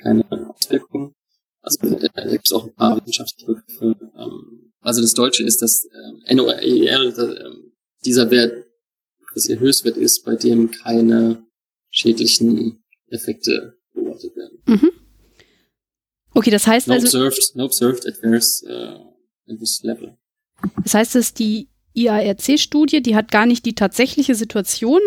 [0.00, 0.24] keine
[0.54, 1.14] Auswirkungen.
[1.62, 3.96] Also äh, da gibt es auch ein paar wissenschaftliche Begriffe.
[4.16, 5.86] Ähm, also das Deutsche ist, dass
[6.26, 7.50] äh, NORER, äh,
[8.04, 8.66] dieser Wert,
[9.34, 11.44] dass ihr Höchstwert ist, bei dem keine
[11.90, 14.62] schädlichen Effekte beobachtet werden.
[14.66, 14.90] Mhm.
[16.36, 17.06] Okay, das heißt no also...
[17.06, 20.18] Observed, no observed adverse uh, adverse level.
[20.82, 25.00] Das heißt, dass die IARC-Studie, die hat gar nicht die tatsächliche Situation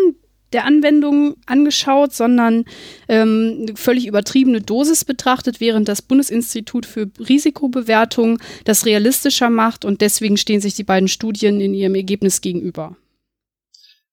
[0.54, 2.66] der Anwendung angeschaut, sondern
[3.08, 10.36] ähm, völlig übertriebene Dosis betrachtet, während das Bundesinstitut für Risikobewertung das realistischer macht und deswegen
[10.36, 12.98] stehen sich die beiden Studien in ihrem Ergebnis gegenüber.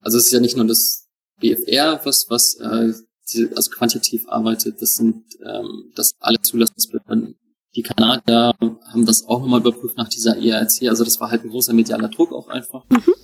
[0.00, 1.08] Also es ist ja nicht nur das
[1.40, 2.92] BFR, was, was äh,
[3.54, 7.36] also quantitativ arbeitet, das sind ähm, das alle Zulassungsbehörden
[7.76, 10.88] die Kanadier haben das auch nochmal überprüft nach dieser IARC.
[10.88, 12.88] Also das war halt ein großer medialer Druck auch einfach.
[12.88, 13.14] Mhm.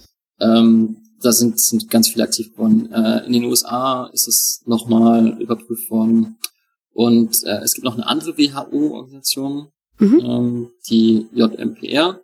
[0.40, 2.92] Ähm, da sind, sind ganz viele aktiv geworden.
[2.92, 6.36] Äh, in den USA ist es nochmal überprüft worden.
[6.92, 10.20] Und äh, es gibt noch eine andere WHO-Organisation, mhm.
[10.20, 12.20] ähm, die JMPR.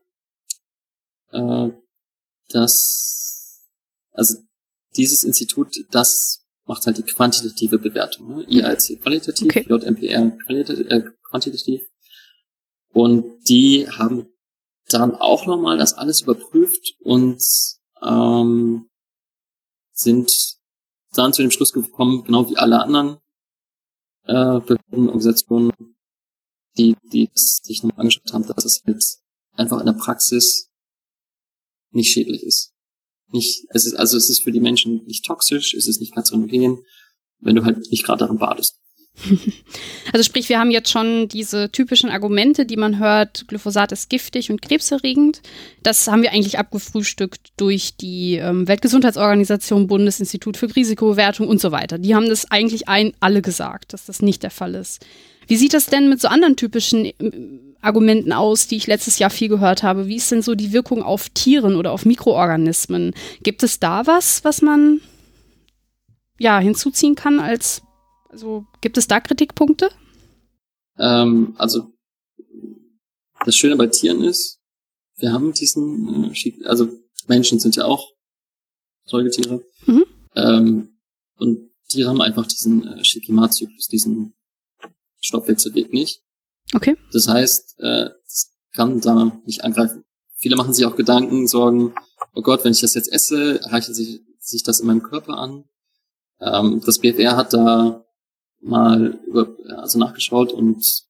[1.32, 1.70] Äh,
[2.50, 3.62] das,
[4.12, 4.36] also
[4.96, 8.36] dieses Institut, das macht halt die quantitative Bewertung.
[8.36, 8.44] Ne?
[8.48, 9.66] IARC qualitativ, okay.
[9.68, 11.82] JMPR äh, quantitativ.
[12.92, 14.28] Und die haben
[14.88, 17.42] dann auch nochmal das alles überprüft und
[18.02, 18.88] ähm,
[19.92, 20.30] sind
[21.14, 23.18] dann zu dem Schluss gekommen, genau wie alle anderen
[24.24, 25.72] äh, Behördenorganisationen,
[26.76, 29.04] die, die sich nochmal angeschaut haben, dass es halt
[29.54, 30.70] einfach in der Praxis
[31.90, 32.74] nicht schädlich ist.
[33.30, 36.78] Nicht, es ist, also es ist für die Menschen nicht toxisch, es ist nicht kanzerogen,
[37.40, 38.78] wenn du halt nicht gerade daran badest.
[40.12, 44.50] Also sprich, wir haben jetzt schon diese typischen Argumente, die man hört, Glyphosat ist giftig
[44.50, 45.42] und krebserregend.
[45.82, 51.98] Das haben wir eigentlich abgefrühstückt durch die ähm, Weltgesundheitsorganisation, Bundesinstitut für Risikobewertung und so weiter.
[51.98, 55.04] Die haben das eigentlich ein, alle gesagt, dass das nicht der Fall ist.
[55.48, 57.14] Wie sieht das denn mit so anderen typischen äh,
[57.80, 60.06] Argumenten aus, die ich letztes Jahr viel gehört habe?
[60.06, 63.14] Wie ist denn so die Wirkung auf Tieren oder auf Mikroorganismen?
[63.42, 65.00] Gibt es da was, was man
[66.38, 67.82] ja hinzuziehen kann als
[68.28, 69.90] also gibt es da Kritikpunkte?
[70.98, 71.92] Ähm, also
[73.44, 74.60] das Schöne bei Tieren ist,
[75.16, 76.88] wir haben diesen, äh, also
[77.26, 78.12] Menschen sind ja auch
[79.04, 79.64] Säugetiere.
[79.86, 80.04] Mhm.
[80.34, 80.98] Ähm,
[81.36, 84.34] und Tiere haben einfach diesen äh, Shikima-Zyklus, diesen
[85.20, 86.22] Stoffwechselweg nicht.
[86.74, 86.96] Okay.
[87.12, 90.04] Das heißt, äh, es kann da nicht angreifen.
[90.36, 91.94] Viele machen sich auch Gedanken, Sorgen,
[92.34, 95.64] oh Gott, wenn ich das jetzt esse, reichert sich, sich das in meinem Körper an.
[96.40, 98.04] Ähm, das BFR hat da
[98.60, 101.04] mal über, also nachgeschaut und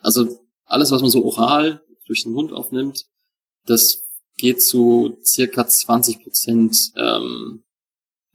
[0.00, 3.06] also alles, was man so oral durch den Mund aufnimmt,
[3.66, 4.02] das
[4.36, 7.64] geht zu circa 20 Prozent ähm,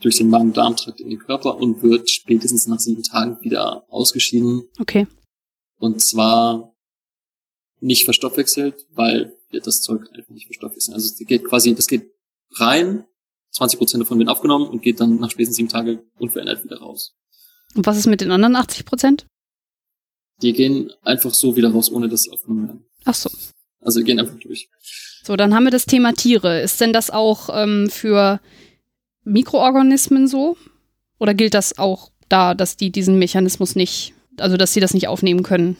[0.01, 4.63] durch den Magen-Darm-Trakt in den Körper und wird spätestens nach sieben Tagen wieder ausgeschieden.
[4.79, 5.07] Okay.
[5.77, 6.75] Und zwar
[7.79, 10.93] nicht verstoffwechselt, weil wir das Zeug einfach nicht verstoffwechseln.
[10.93, 12.11] Also es geht quasi, das geht
[12.51, 13.05] rein,
[13.51, 17.15] 20 Prozent davon werden aufgenommen und geht dann nach spätestens sieben Tagen unverändert wieder raus.
[17.75, 19.25] Und was ist mit den anderen 80 Prozent?
[20.41, 22.85] Die gehen einfach so wieder raus, ohne dass sie aufgenommen werden.
[23.05, 23.29] Ach so.
[23.81, 24.69] Also die gehen einfach durch.
[25.23, 26.61] So, dann haben wir das Thema Tiere.
[26.61, 28.39] Ist denn das auch ähm, für
[29.29, 30.57] Mikroorganismen so?
[31.19, 35.07] Oder gilt das auch da, dass die diesen Mechanismus nicht, also dass sie das nicht
[35.07, 35.77] aufnehmen können?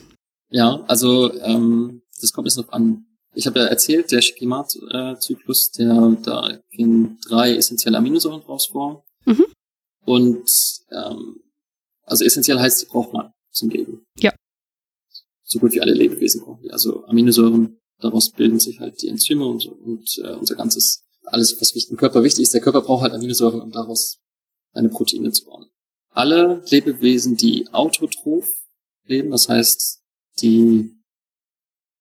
[0.50, 3.06] Ja, also ähm, das kommt jetzt noch an.
[3.36, 9.06] Ich habe ja erzählt, der Schickimat-Zyklus, der da gehen drei essentielle Aminosäuren draus vor.
[9.26, 9.46] Mhm.
[10.06, 10.50] Und
[10.92, 11.40] ähm,
[12.04, 14.04] also essentiell heißt, die braucht man zum Leben.
[14.18, 14.34] Ja.
[15.44, 16.72] So gut wie alle Lebewesen brauchen die.
[16.72, 21.72] Also Aminosäuren, daraus bilden sich halt die Enzyme und, und äh, unser ganzes, alles, was
[21.72, 22.54] im Körper wichtig ist.
[22.54, 24.20] Der Körper braucht halt Aminosäuren, um daraus
[24.74, 25.68] eine Proteine zu bauen.
[26.10, 28.50] Alle Lebewesen, die autotroph
[29.06, 30.02] leben, das heißt,
[30.42, 30.92] die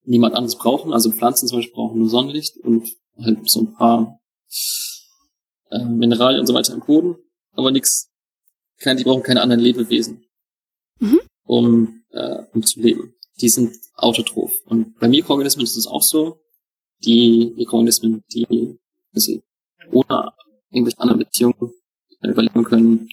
[0.05, 2.89] niemand anderes brauchen, also Pflanzen zum Beispiel brauchen nur Sonnenlicht und
[3.19, 4.21] halt so ein paar
[5.71, 7.17] äh, Mineralien und so weiter im Boden,
[7.53, 8.11] aber nichts,
[8.85, 10.25] die brauchen keine anderen Lebewesen,
[11.01, 11.21] Mhm.
[11.45, 13.15] um, äh, um zu leben.
[13.41, 14.55] Die sind autotroph.
[14.65, 16.41] Und bei Mikroorganismen ist es auch so,
[17.05, 18.79] die Mikroorganismen, die
[19.19, 19.43] also
[19.93, 20.33] ohne
[20.71, 21.73] irgendwelche anderen Beziehungen
[22.23, 23.09] überleben können,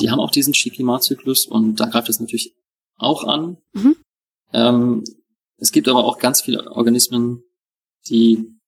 [0.00, 2.54] die haben auch diesen Shikimar-Zyklus und da greift es natürlich
[2.96, 3.58] auch an.
[3.72, 3.96] Mhm.
[4.52, 5.04] Ähm,
[5.58, 7.42] es gibt aber auch ganz viele Organismen,
[8.08, 8.58] die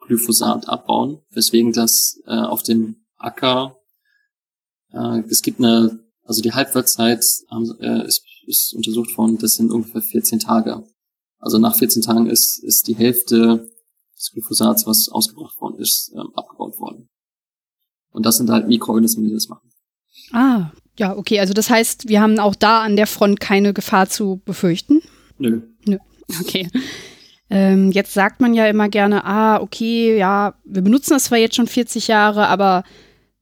[0.00, 3.80] Glyphosat abbauen, weswegen das äh, auf dem Acker,
[4.92, 7.24] äh, es gibt eine, also die Halbwertszeit
[7.80, 10.84] äh, ist, ist untersucht worden, das sind ungefähr 14 Tage.
[11.38, 13.70] Also nach 14 Tagen ist, ist die Hälfte
[14.20, 17.08] des Glyphosats, was ausgebracht worden ist, ähm, abgebaut worden.
[18.12, 19.70] Und das sind halt Mikroorganismen, die das machen.
[20.32, 21.40] Ah, ja, okay.
[21.40, 25.00] Also das heißt, wir haben auch da an der Front keine Gefahr zu befürchten.
[25.38, 25.62] Nö.
[26.40, 26.68] Okay.
[27.48, 31.56] Ähm, jetzt sagt man ja immer gerne, ah, okay, ja, wir benutzen das zwar jetzt
[31.56, 32.84] schon 40 Jahre, aber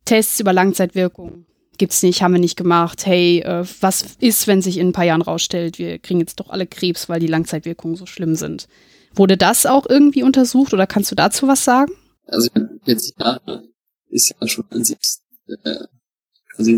[0.07, 1.45] Tests über Langzeitwirkung
[1.77, 3.07] gibt's nicht, haben wir nicht gemacht.
[3.07, 6.51] Hey, äh, was ist, wenn sich in ein paar Jahren rausstellt, wir kriegen jetzt doch
[6.51, 8.67] alle Krebs, weil die Langzeitwirkungen so schlimm sind?
[9.19, 11.93] Wurde das auch irgendwie untersucht oder kannst du dazu was sagen?
[12.27, 12.51] Also
[12.85, 13.69] 40 Jahre
[14.09, 14.99] ist ja schon an sich
[15.47, 15.85] äh,
[16.55, 16.75] quasi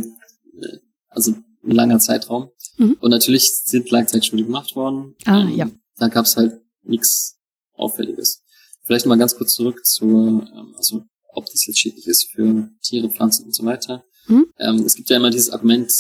[0.61, 2.51] äh, also ein langer Zeitraum.
[2.79, 2.97] Mhm.
[3.01, 5.15] Und natürlich sind Langzeitstudien gemacht worden.
[5.27, 5.71] Ah, Ähm, ja.
[5.99, 7.39] Da gab's halt nichts
[7.75, 8.43] Auffälliges.
[8.85, 13.11] Vielleicht mal ganz kurz zurück zu, ähm, also ob das jetzt schädlich ist für Tiere,
[13.11, 14.05] Pflanzen und so weiter.
[14.27, 14.47] Mhm.
[14.59, 15.93] Ähm, es gibt ja immer dieses Argument,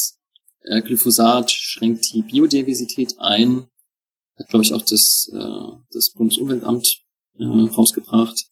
[0.63, 3.67] äh, Glyphosat schränkt die Biodiversität ein.
[4.41, 7.03] Hat, glaube ich, auch das, äh, das Bundesumweltamt
[7.39, 8.47] äh, rausgebracht.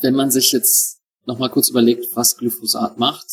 [0.00, 3.26] Wenn man sich jetzt nochmal kurz überlegt, was Glyphosat macht,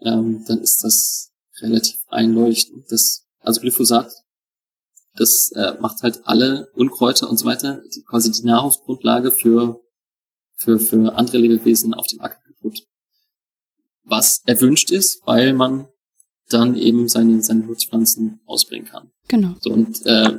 [0.00, 2.90] ähm, dann ist das relativ einleuchtend.
[2.90, 4.12] Das, also Glyphosat,
[5.14, 9.80] das äh, macht halt alle Unkräuter und so weiter, die, quasi die Nahrungsgrundlage für,
[10.56, 12.88] für, für andere Lebewesen auf dem Acker kaputt.
[14.02, 15.88] Was erwünscht ist, weil man
[16.48, 19.10] dann eben seine, seine Nutzpflanzen ausbringen kann.
[19.28, 19.54] Genau.
[19.60, 20.38] So, und äh,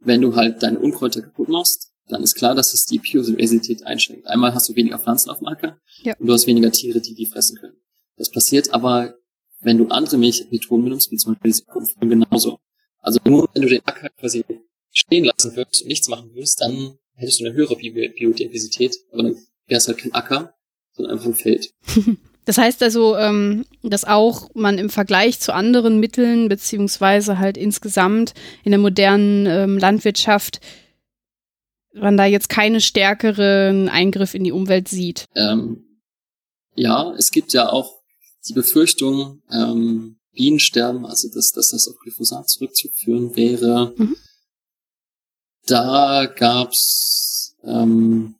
[0.00, 4.26] wenn du halt deine Unkräuter kaputt machst, dann ist klar, dass es die Biodiversität einschränkt.
[4.26, 6.14] Einmal hast du weniger Pflanzen auf dem Acker Ja.
[6.18, 7.76] und du hast weniger Tiere, die die fressen können.
[8.16, 9.14] Das passiert aber,
[9.60, 12.58] wenn du andere Milchmethoden benutzt, wie zum Beispiel diese Kupferung genauso.
[12.98, 14.44] Also nur wenn du den Acker quasi
[14.92, 19.22] stehen lassen würdest und nichts machen würdest, dann hättest du eine höhere Bi Biodiversität, aber
[19.24, 19.34] dann
[19.66, 20.54] wäre es halt kein Acker,
[20.92, 21.72] sondern einfach ein Feld.
[22.44, 28.34] Das heißt also, ähm, dass auch man im Vergleich zu anderen Mitteln beziehungsweise halt insgesamt
[28.64, 30.60] in der modernen ähm, Landwirtschaft
[31.94, 35.26] man da jetzt keine stärkeren Eingriff in die Umwelt sieht.
[35.36, 36.00] Ähm,
[36.74, 38.02] ja, es gibt ja auch
[38.48, 43.94] die Befürchtung, ähm, Bienensterben, also dass, dass das auf Glyphosat zurückzuführen wäre.
[43.96, 44.16] Mhm.
[45.66, 48.34] Da gab's, ähm,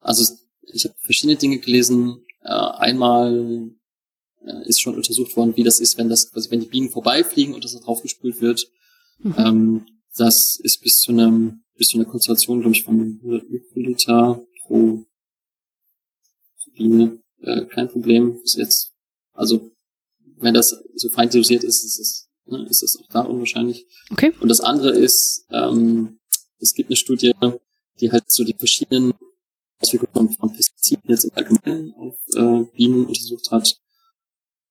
[0.00, 0.34] also
[0.72, 2.23] ich habe verschiedene Dinge gelesen.
[2.44, 3.70] Äh, einmal
[4.44, 7.54] äh, ist schon untersucht worden, wie das ist, wenn das, also wenn die Bienen vorbeifliegen
[7.54, 8.68] und das da draufgespült wird.
[9.18, 9.34] Mhm.
[9.38, 14.42] Ähm, das ist bis zu einem, bis zu einer Konzentration, glaube ich, von 100 Mikroliter
[14.62, 15.04] pro
[16.74, 18.38] Biene äh, kein Problem.
[18.42, 18.92] Ist jetzt,
[19.32, 19.70] also
[20.36, 23.86] wenn das so fein dosiert ist, ist es, ne, ist es auch da unwahrscheinlich.
[24.10, 24.32] Okay.
[24.40, 26.18] Und das andere ist, ähm,
[26.58, 27.32] es gibt eine Studie,
[28.00, 29.14] die halt so die verschiedenen
[29.84, 33.76] Auswirkungen von Pestiziden jetzt im Allgemeinen auf äh, Bienen untersucht hat.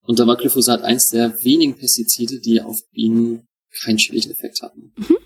[0.02, 3.48] Und da war Glyphosat eins der wenigen Pestizide, die auf Bienen
[3.84, 4.92] keinen schädlichen Effekt hatten.
[4.98, 5.18] Mhm.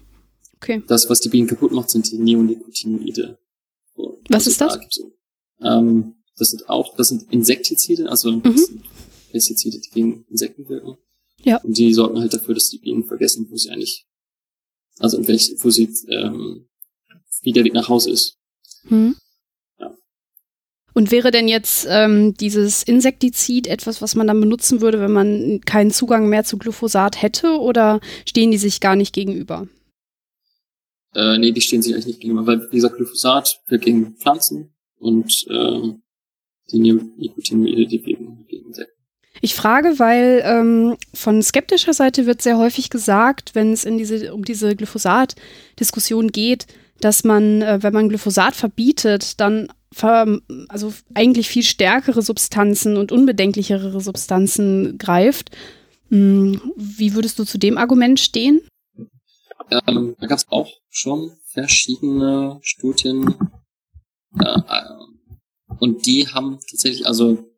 [0.57, 0.83] Okay.
[0.87, 3.39] Das, was die Bienen kaputt macht, sind die Neonicotinoide.
[4.29, 4.77] Was ist das?
[5.61, 8.57] ähm, das sind auch, das sind Insektizide, also mhm.
[8.57, 8.83] sind
[9.31, 10.97] Pestizide, die gegen Insekten wirken.
[11.43, 11.57] Ja.
[11.61, 14.05] Und die sorgen halt dafür, dass die Bienen vergessen, wo sie eigentlich,
[14.99, 16.67] also in welch, wo sie, ähm,
[17.41, 18.37] wie der Weg nach Hause ist.
[18.83, 19.15] Mhm.
[20.97, 25.61] Und wäre denn jetzt ähm, dieses Insektizid etwas, was man dann benutzen würde, wenn man
[25.63, 29.67] keinen Zugang mehr zu Glyphosat hätte, oder stehen die sich gar nicht gegenüber?
[31.13, 35.45] Äh, nee, die stehen sich eigentlich nicht gegenüber, weil gesagt, Glyphosat wirkt gegen Pflanzen und
[35.51, 35.93] äh,
[36.71, 38.99] die Nicotinoide, die wirken gegen Insekten.
[39.41, 44.33] Ich frage, weil ähm, von skeptischer Seite wird sehr häufig gesagt, wenn es in diese,
[44.33, 46.65] um diese Glyphosat-Diskussion geht,
[47.01, 53.99] dass man, äh, wenn man Glyphosat verbietet, dann also eigentlich viel stärkere Substanzen und unbedenklichere
[54.01, 55.51] Substanzen greift.
[56.09, 58.61] Hm, wie würdest du zu dem Argument stehen?
[59.87, 63.35] Ähm, da gab es auch schon verschiedene Studien
[64.39, 64.61] äh,
[65.79, 67.49] und die haben tatsächlich, also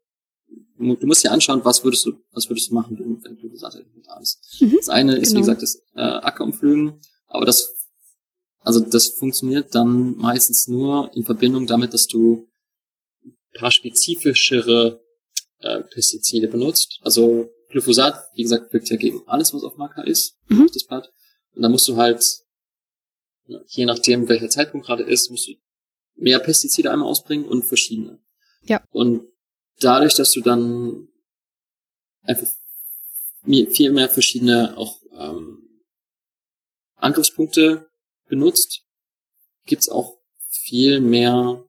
[0.78, 4.08] du musst dir anschauen, was würdest du, was würdest du machen, wenn du gesagt hättest,
[4.08, 4.62] da ist.
[4.62, 5.38] Mhm, das eine ist, genau.
[5.38, 7.79] wie gesagt, das äh, Ackerumflügen, aber das
[8.62, 12.50] also das funktioniert dann meistens nur in Verbindung damit, dass du
[13.24, 15.02] ein paar spezifischere
[15.60, 17.00] äh, Pestizide benutzt.
[17.02, 20.66] Also Glyphosat, wie gesagt, wirkt ja gegen alles, was auf Marker ist, mhm.
[20.66, 21.12] auf das Blatt.
[21.54, 22.24] Und dann musst du halt,
[23.68, 25.54] je nachdem, welcher Zeitpunkt gerade ist, musst du
[26.16, 28.20] mehr Pestizide einmal ausbringen und verschiedene.
[28.64, 28.84] Ja.
[28.92, 29.26] Und
[29.80, 31.08] dadurch, dass du dann
[32.24, 32.48] einfach
[33.46, 35.82] viel mehr verschiedene auch ähm,
[36.96, 37.89] Angriffspunkte
[38.30, 38.84] benutzt,
[39.66, 41.66] gibt's auch viel mehr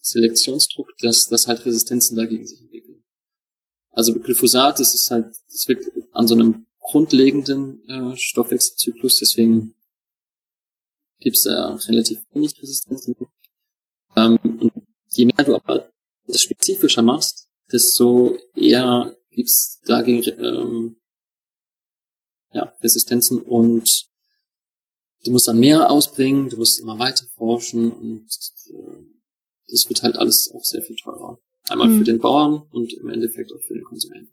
[0.00, 3.04] Selektionsdruck, dass, dass halt Resistenzen dagegen sich entwickeln.
[3.90, 9.74] Also Glyphosat, das ist halt, das wirkt an so einem grundlegenden äh, Stoffwechselzyklus, deswegen
[11.18, 13.16] gibt's da relativ wenig Resistenzen.
[14.16, 14.72] Ähm, und
[15.10, 15.90] je mehr du aber
[16.26, 20.96] das spezifischer machst, desto eher gibt's dagegen ähm,
[22.52, 24.07] ja, Resistenzen und
[25.24, 28.26] du musst dann mehr ausbringen, du musst immer weiter forschen und
[28.70, 29.04] äh,
[29.70, 31.38] das wird halt alles auch sehr viel teurer.
[31.68, 31.98] Einmal mhm.
[31.98, 34.32] für den Bauern und im Endeffekt auch für den Konsumenten.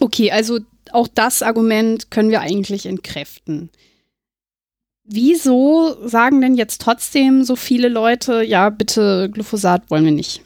[0.00, 0.58] Okay, also
[0.90, 3.70] auch das Argument können wir eigentlich entkräften.
[5.04, 10.42] Wieso sagen denn jetzt trotzdem so viele Leute, ja, bitte Glyphosat wollen wir nicht?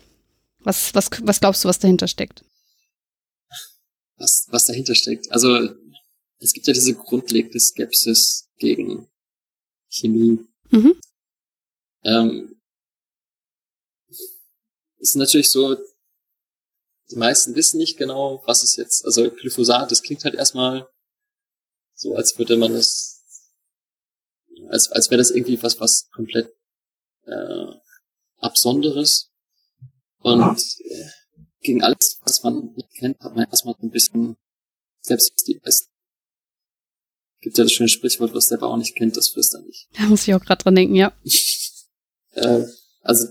[0.60, 2.44] Was, was, was glaubst du, was dahinter steckt?
[4.18, 5.30] Was, was dahinter steckt?
[5.30, 5.70] Also
[6.38, 9.08] es gibt ja diese grundlegende Skepsis gegen
[9.88, 10.46] Chemie.
[10.70, 11.00] Mhm.
[12.04, 12.60] Ähm,
[14.98, 15.76] ist natürlich so,
[17.10, 20.88] die meisten wissen nicht genau, was ist jetzt, also Glyphosat, das klingt halt erstmal
[21.94, 23.22] so, als würde man das,
[24.68, 26.52] als, als wäre das irgendwie was, was komplett
[27.24, 27.72] äh,
[28.38, 29.32] Absonderes.
[30.18, 31.10] Und äh,
[31.60, 34.36] gegen alles, was man nicht kennt, hat man erstmal ein bisschen
[35.00, 35.95] selbst die besten
[37.40, 39.88] Gibt ja das schöne Sprichwort, was der Bauer nicht kennt, das frisst er nicht.
[39.96, 41.16] Da muss ich auch gerade dran denken, ja.
[42.32, 42.64] äh,
[43.02, 43.26] also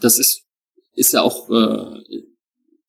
[0.00, 0.42] das ist
[0.94, 2.22] ist ja auch äh,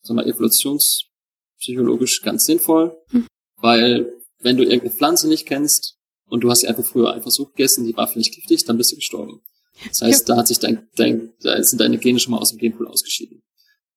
[0.01, 3.27] sag mal, evolutionspsychologisch ganz sinnvoll, hm.
[3.57, 7.45] weil wenn du irgendeine Pflanze nicht kennst und du hast sie einfach früher einfach so
[7.45, 9.41] gegessen, die war vielleicht giftig, dann bist du gestorben.
[9.87, 10.35] Das heißt, ja.
[10.35, 13.43] da hat sich dein, dein, da sind deine Gene schon mal aus dem Genpool ausgeschieden.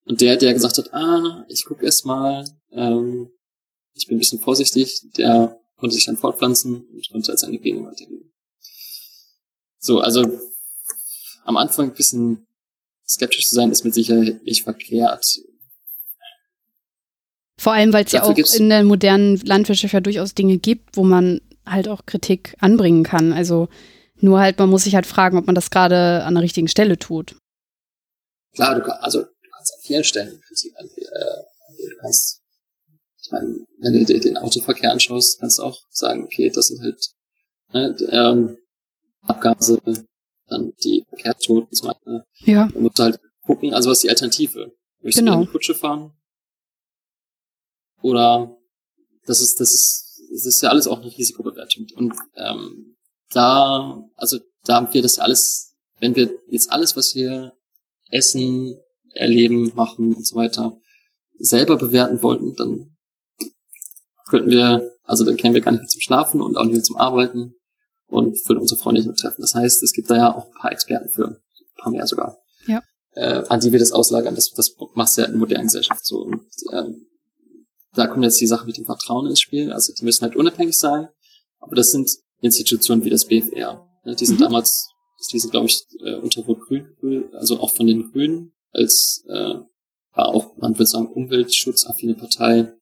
[0.05, 3.31] Und der, der gesagt hat, ah, ich guck erst mal, ähm,
[3.95, 7.85] ich bin ein bisschen vorsichtig, der konnte sich dann fortpflanzen und konnte als seine Gene
[7.85, 8.33] weitergeben.
[9.79, 10.25] So, also
[11.45, 12.47] am Anfang ein bisschen
[13.07, 15.41] skeptisch zu sein, ist mit Sicherheit nicht verkehrt.
[17.59, 21.05] Vor allem, weil es ja auch in der modernen Landwirtschaft ja durchaus Dinge gibt, wo
[21.05, 23.33] man halt auch Kritik anbringen kann.
[23.33, 23.69] Also
[24.17, 26.99] nur halt, man muss sich halt fragen, ob man das gerade an der richtigen Stelle
[26.99, 27.37] tut.
[28.55, 31.09] Klar, du, kannst, also, du kannst an vielen Stellen Kritik angehen.
[31.09, 32.42] Äh, du kannst
[33.31, 37.11] meine, wenn du dir den Autoverkehr anschaust, kannst du auch sagen, okay, das sind halt
[37.73, 38.59] ne, ähm,
[39.23, 39.81] Abgase,
[40.49, 42.27] dann die Verkehrstoten und so weiter.
[42.45, 42.69] Ja.
[42.73, 44.73] Da musst du halt gucken, also was ist die Alternative?
[45.01, 45.37] Möchtest genau.
[45.37, 46.13] du eine Kutsche fahren?
[48.03, 48.57] Oder
[49.27, 51.87] das ist, das ist, das ist ja alles auch eine Risikobewertung.
[51.95, 52.97] Und ähm,
[53.31, 57.53] da, also da haben wir das alles, wenn wir jetzt alles, was wir
[58.11, 58.77] essen,
[59.15, 60.79] erleben, machen und so weiter,
[61.39, 62.92] selber bewerten wollten, dann
[64.33, 66.83] könnten wir, also dann kämen wir gar nicht mehr zum Schlafen und auch nicht mehr
[66.83, 67.55] zum Arbeiten.
[68.09, 69.41] und für unsere Freunde nicht mehr treffen.
[69.41, 71.37] Das heißt, es gibt da ja auch ein paar Experten für, ein
[71.79, 72.83] paar mehr sogar, ja.
[73.13, 74.35] äh, an die wir das auslagern.
[74.35, 76.23] Das, das machst du ja in modernen Gesellschaft so.
[76.23, 77.07] Und ähm,
[77.95, 79.73] da kommt jetzt die Sache mit dem Vertrauen ins Spiel.
[79.73, 81.09] Also die müssen halt unabhängig sein,
[81.61, 82.11] aber das sind
[82.41, 83.87] Institutionen wie das BFR.
[84.05, 84.15] Ne?
[84.15, 84.45] Die sind mhm.
[84.45, 84.89] damals,
[85.33, 89.55] die sind glaube ich äh, unter Rot-Grün, also auch von den Grünen als äh,
[90.15, 92.75] war auch, man würde sagen, umweltschutzaffine Partei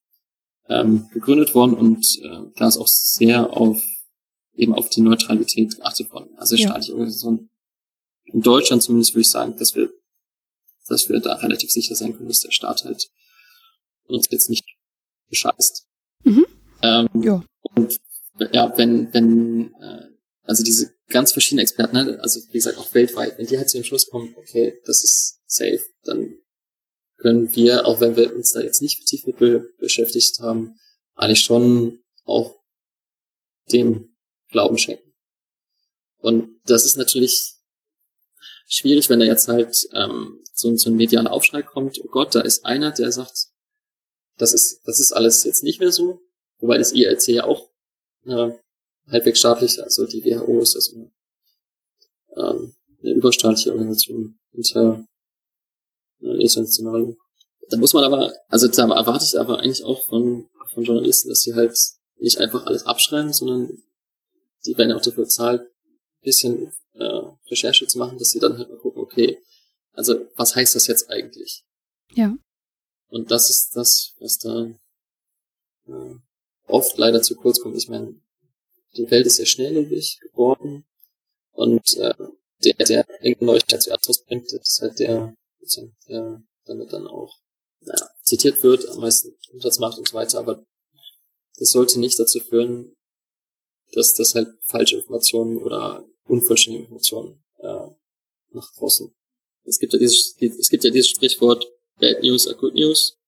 [0.71, 3.83] ähm, gegründet worden und äh, da ist auch sehr auf
[4.55, 6.31] eben auf die Neutralität geachtet worden.
[6.37, 6.69] Also ja.
[6.69, 7.51] staatliche Organisation.
[8.25, 9.91] In Deutschland zumindest würde ich sagen, dass wir,
[10.87, 13.09] dass wir da relativ sicher sein können, dass der Staat halt
[14.05, 14.65] uns jetzt nicht
[15.29, 15.87] bescheißt.
[16.25, 16.47] Mhm.
[16.83, 17.45] Ähm, ja.
[17.75, 18.01] Und
[18.53, 20.09] ja, wenn, wenn, äh,
[20.43, 23.79] also diese ganz verschiedenen Experten, ne, also wie gesagt auch weltweit, wenn die halt zu
[23.79, 26.35] dem Schluss kommen, okay, das ist safe, dann
[27.21, 30.79] können wir, auch wenn wir uns da jetzt nicht tief mit be beschäftigt haben,
[31.15, 32.59] eigentlich schon auch
[33.73, 34.17] dem
[34.49, 35.13] Glauben schenken.
[36.19, 37.55] Und das ist natürlich
[38.67, 42.41] schwierig, wenn da jetzt halt ähm, so, so ein medialer Aufschrei kommt, oh Gott, da
[42.41, 43.49] ist einer, der sagt,
[44.39, 46.21] das ist, das ist alles jetzt nicht mehr so,
[46.59, 47.71] wobei das IRC ja auch
[48.25, 48.51] äh,
[49.09, 51.11] halbwegs staatlich, also die WHO ist also
[52.37, 55.10] ähm, eine überstaatliche Organisation hinter äh,
[56.21, 57.17] international.
[57.69, 61.43] Da muss man aber, also da erwarte ich aber eigentlich auch von, von Journalisten, dass
[61.43, 61.77] sie halt
[62.19, 63.83] nicht einfach alles abschreiben, sondern
[64.67, 68.69] die werden auch dafür bezahlt, ein bisschen äh, Recherche zu machen, dass sie dann halt
[68.69, 69.39] mal gucken, okay,
[69.93, 71.65] also was heißt das jetzt eigentlich?
[72.15, 72.37] Ja.
[73.09, 74.67] Und das ist das, was da
[75.87, 76.15] äh,
[76.67, 77.77] oft leider zu kurz kommt.
[77.77, 78.15] Ich meine,
[78.97, 80.85] die Welt ist sehr schnelllebig geworden
[81.53, 82.15] und äh,
[82.65, 85.35] der, der irgendeine Neuigkeit zuerst rausbringt, ist halt der,
[86.09, 87.39] der damit dann auch
[87.81, 90.65] naja, zitiert wird, am meisten Umsatz macht und so weiter, aber
[91.59, 92.97] das sollte nicht dazu führen,
[93.93, 97.89] dass das halt falsche Informationen oder unvollständige Informationen äh,
[98.51, 99.13] nach draußen.
[99.65, 101.67] Es gibt ja dieses, es gibt ja dieses Sprichwort
[101.99, 103.19] Bad News are Good News.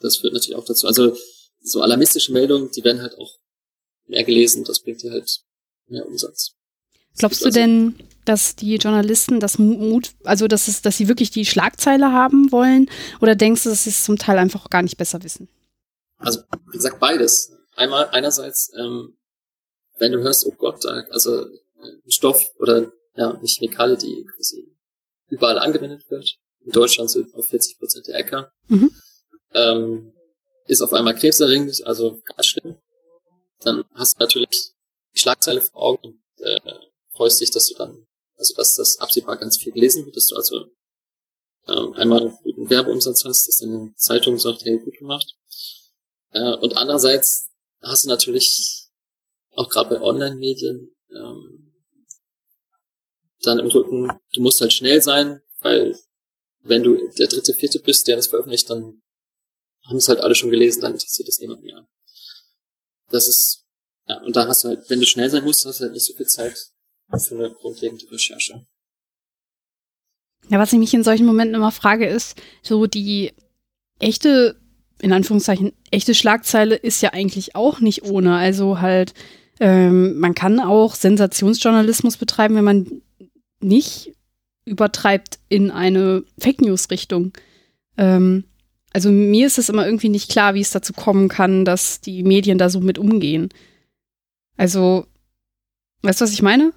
[0.00, 0.86] Das führt natürlich auch dazu.
[0.86, 1.16] Also
[1.60, 3.38] so alarmistische Meldungen, die werden halt auch
[4.06, 4.64] mehr gelesen.
[4.64, 5.40] Das bringt dir halt
[5.86, 6.54] mehr Umsatz.
[7.18, 7.94] Glaubst du also, denn,
[8.24, 12.90] dass die Journalisten das Mut, also dass es, dass sie wirklich die Schlagzeile haben wollen,
[13.20, 15.48] oder denkst du, dass sie es zum Teil einfach gar nicht besser wissen?
[16.18, 16.40] Also
[16.70, 17.52] wie gesagt beides.
[17.76, 19.16] Einmal einerseits, ähm,
[19.98, 21.44] wenn du hörst, oh Gott, also
[21.82, 24.68] ein Stoff oder ja eine Chemikalie, die quasi
[25.28, 28.90] überall angewendet wird, in Deutschland sind auf 40 Prozent der Äcker, mhm.
[29.52, 30.12] ähm,
[30.66, 32.76] ist auf einmal krebserregend, also ganz schlimm.
[33.60, 34.72] Dann hast du natürlich
[35.14, 36.60] die Schlagzeile vor Augen und äh,
[37.14, 38.06] freust dich, dass du dann,
[38.36, 40.66] also dass das absehbar ganz viel gelesen wird, dass du also
[41.68, 45.34] ähm, einmal einen guten Werbeumsatz hast, dass deine Zeitung sagt, hey, gut gemacht.
[46.30, 47.50] Äh, und andererseits
[47.80, 48.88] hast du natürlich
[49.52, 51.74] auch gerade bei Online-Medien ähm,
[53.40, 55.98] dann im Rücken, du musst halt schnell sein, weil
[56.60, 59.02] wenn du der dritte, vierte bist, der das veröffentlicht, dann
[59.84, 61.86] haben es halt alle schon gelesen, dann interessiert es niemand mehr.
[63.10, 63.66] Das ist,
[64.06, 66.06] ja, und da hast du halt, wenn du schnell sein musst, hast du halt nicht
[66.06, 66.73] so viel Zeit
[67.10, 68.66] für eine grundlegende Recherche.
[70.48, 73.32] Ja, was ich mich in solchen Momenten immer frage, ist, so die
[73.98, 74.56] echte,
[75.00, 78.36] in Anführungszeichen, echte Schlagzeile ist ja eigentlich auch nicht ohne.
[78.36, 79.14] Also halt,
[79.60, 83.02] ähm, man kann auch Sensationsjournalismus betreiben, wenn man
[83.60, 84.12] nicht
[84.66, 87.32] übertreibt in eine Fake News-Richtung.
[87.96, 88.44] Ähm,
[88.92, 92.22] also mir ist es immer irgendwie nicht klar, wie es dazu kommen kann, dass die
[92.22, 93.48] Medien da so mit umgehen.
[94.56, 95.06] Also,
[96.02, 96.72] weißt du, was ich meine?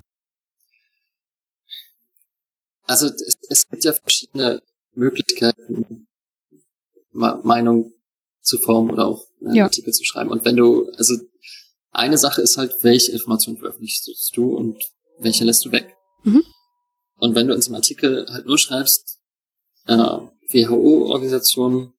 [2.88, 4.63] Also es, es gibt ja verschiedene
[4.93, 6.07] Möglichkeiten,
[7.11, 7.93] Meinung
[8.41, 9.65] zu formen oder auch einen ja.
[9.65, 10.31] Artikel zu schreiben.
[10.31, 11.15] Und wenn du, also
[11.91, 14.81] eine Sache ist halt, welche Informationen veröffentlichst du und
[15.19, 15.95] welche lässt du weg.
[16.23, 16.43] Mhm.
[17.15, 19.19] Und wenn du in so einem Artikel halt nur schreibst,
[19.85, 21.93] äh, WHO-Organisation,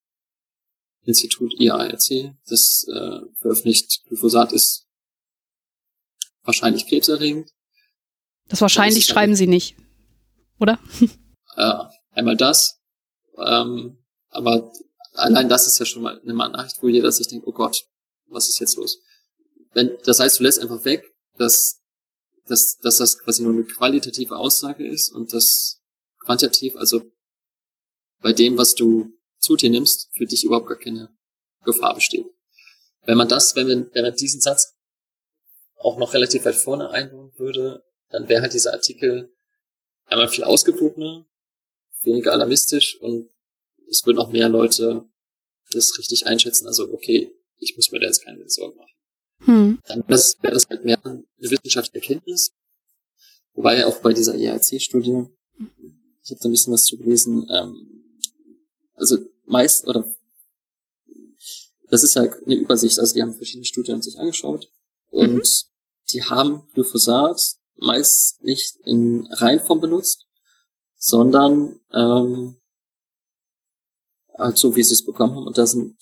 [1.04, 4.86] Institut IARC, das äh, veröffentlicht, Glyphosat ist
[6.42, 7.50] wahrscheinlich krebserregend.
[8.48, 9.76] Das wahrscheinlich schreiben halt, sie nicht
[10.58, 10.78] oder?
[11.56, 12.80] Äh, einmal das,
[13.36, 13.98] ähm,
[14.30, 14.72] aber
[15.14, 17.84] allein das ist ja schon mal eine Nachricht, wo jeder sich denkt, oh Gott,
[18.26, 19.00] was ist jetzt los?
[19.72, 21.04] Wenn, das heißt, du lässt einfach weg,
[21.36, 21.80] dass,
[22.46, 25.80] dass, dass das quasi nur eine qualitative Aussage ist und dass
[26.20, 27.02] quantitativ, also
[28.20, 31.16] bei dem, was du zu dir nimmst, für dich überhaupt gar keine
[31.64, 32.26] Gefahr besteht.
[33.04, 34.74] Wenn man das, wenn man, wenn man diesen Satz
[35.76, 39.32] auch noch relativ weit vorne einbauen würde, dann wäre halt dieser Artikel
[40.08, 41.26] einmal viel ausgewogener,
[42.02, 43.30] weniger alarmistisch und
[43.88, 45.08] es würden auch mehr Leute
[45.70, 46.66] das richtig einschätzen.
[46.66, 48.92] Also, okay, ich muss mir da jetzt keine Sorgen machen.
[49.40, 49.78] hm.
[49.86, 52.52] dann wäre das, halt mehr eine wissenschaftliche Erkenntnis.
[53.54, 55.26] Wobei auch bei dieser ERC-Studie,
[56.22, 58.04] ich habe da ein bisschen was zu gelesen, ähm,
[58.94, 60.04] also meist, oder
[61.90, 64.70] das ist ja eine Übersicht, also die haben verschiedene Studien sich angeschaut
[65.10, 65.42] und mhm.
[66.12, 70.26] die haben Glyphosat meist nicht in Reinform benutzt,
[70.96, 72.56] sondern ähm,
[74.36, 75.46] halt so, wie sie es bekommen haben.
[75.46, 75.96] Und da sind,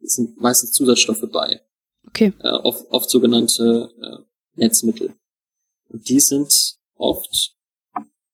[0.00, 1.60] sind meistens Zusatzstoffe bei.
[2.08, 2.32] Okay.
[2.40, 4.24] Äh, oft, oft sogenannte äh,
[4.54, 5.14] Netzmittel.
[5.88, 6.52] Und die sind
[6.94, 7.54] oft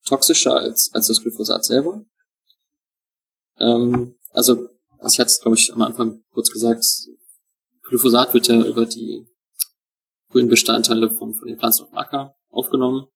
[0.05, 2.05] toxischer als, als das Glyphosat selber.
[3.59, 4.69] Ähm, also,
[5.07, 6.85] ich hatte es, glaube ich, am Anfang kurz gesagt,
[7.83, 9.27] Glyphosat wird ja über die
[10.31, 13.07] grünen Bestandteile von, von den Pflanzen dem Acker aufgenommen.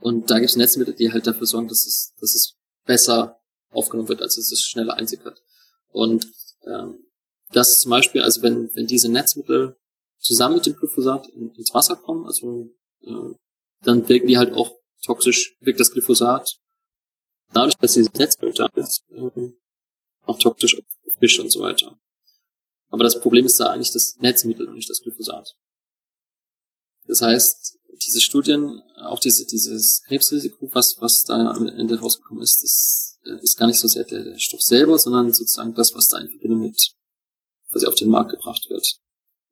[0.00, 3.40] Und da gibt es Netzmittel, die halt dafür sorgen, dass es, dass es besser
[3.70, 5.40] aufgenommen wird, als es es schneller einsickert.
[5.92, 6.26] Und
[6.66, 7.04] ähm,
[7.52, 9.76] das zum Beispiel, also wenn, wenn diese Netzmittel
[10.18, 12.70] zusammen mit dem Glyphosat in, ins Wasser kommen, also
[13.02, 13.34] äh,
[13.82, 14.72] dann wirken die halt auch
[15.04, 16.58] toxisch, wirkt das Glyphosat
[17.52, 19.52] dadurch, dass dieses Netzmittel da ist, äh,
[20.24, 20.84] auch toxisch auf
[21.18, 21.98] Fisch und so weiter.
[22.92, 25.56] Aber das Problem ist da eigentlich das Netzmittel und nicht das Glyphosat.
[27.06, 32.62] Das heißt, diese Studien, auch diese, dieses Krebsrisiko, was, was da am Ende rausgekommen ist,
[32.62, 36.08] das äh, ist gar nicht so sehr der, der Stoff selber, sondern sozusagen das, was
[36.08, 36.92] da in Verbindung mit,
[37.70, 38.98] quasi auf den Markt gebracht wird.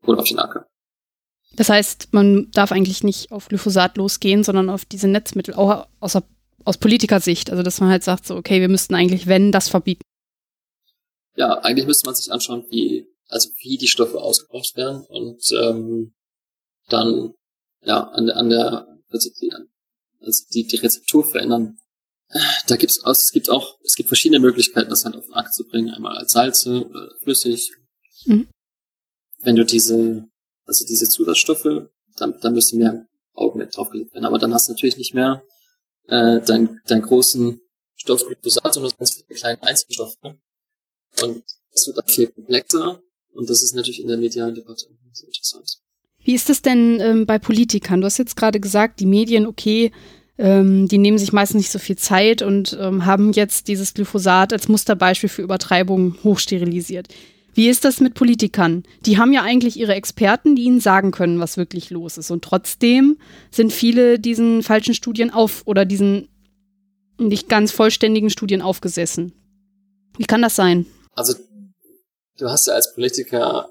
[0.07, 0.67] Oder auf den Acker.
[1.57, 6.17] Das heißt, man darf eigentlich nicht auf Glyphosat losgehen, sondern auf diese Netzmittel, auch aus,
[6.65, 7.51] aus Politikersicht.
[7.51, 10.03] Also, dass man halt sagt, so, okay, wir müssten eigentlich, wenn, das verbieten.
[11.37, 16.15] Ja, eigentlich müsste man sich anschauen, wie, also wie die Stoffe ausgebracht werden und ähm,
[16.89, 17.35] dann
[17.83, 19.53] ja, an der, an der, also die,
[20.21, 21.79] also die, die Rezeptur verändern.
[22.69, 25.55] Da gibt's auch, es gibt auch, es gibt verschiedene Möglichkeiten, das halt auf den Akt
[25.55, 25.91] zu bringen.
[25.91, 27.73] Einmal als Salze oder flüssig.
[28.27, 28.49] Mhm.
[29.41, 30.29] Wenn du diese,
[30.65, 34.27] also diese Zusatzstoffe, dann, dann müsste mehr Augenmerk draufgelegt werden.
[34.27, 35.43] Aber dann hast du natürlich nicht mehr
[36.07, 37.61] äh, deinen dein großen
[37.97, 40.17] Stoff Glyphosat, sondern ganz viele kleine Einzelstoffe.
[40.23, 43.03] Und das wird dann viel komplexer
[43.33, 45.79] und das ist natürlich in der medialen Debatte sehr interessant.
[46.23, 48.01] Wie ist es denn ähm, bei Politikern?
[48.01, 49.91] Du hast jetzt gerade gesagt, die Medien, okay,
[50.37, 54.53] ähm, die nehmen sich meistens nicht so viel Zeit und ähm, haben jetzt dieses Glyphosat
[54.53, 57.09] als Musterbeispiel für Übertreibung hochsterilisiert.
[57.55, 58.85] Wie ist das mit Politikern?
[59.07, 62.31] Die haben ja eigentlich ihre Experten, die ihnen sagen können, was wirklich los ist.
[62.31, 63.19] Und trotzdem
[63.51, 66.29] sind viele diesen falschen Studien auf oder diesen
[67.19, 69.33] nicht ganz vollständigen Studien aufgesessen.
[70.17, 70.87] Wie kann das sein?
[71.13, 71.35] Also,
[72.41, 73.71] du hast ja als Politiker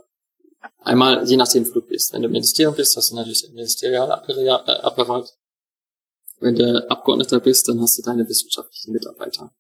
[0.82, 2.13] Einmal, je nachdem, wo du bist.
[2.13, 5.26] Wenn du im Ministerium bist, hast du natürlich den Ministerialapparat.
[5.26, 9.53] Äh, Wenn du Abgeordneter bist, dann hast du deine wissenschaftlichen Mitarbeiter.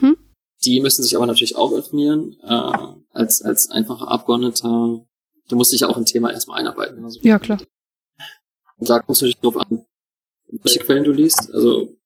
[0.00, 0.16] Hm?
[0.64, 2.36] Die müssen sich aber natürlich auch informieren.
[2.42, 5.06] Äh, als, als einfacher Abgeordneter,
[5.48, 7.04] du musst dich auch ein Thema erstmal einarbeiten.
[7.04, 7.60] Also, ja, klar.
[8.78, 9.86] Und da kommst du dich drauf an,
[10.48, 11.50] welche Quellen du liest.
[11.52, 11.96] Also,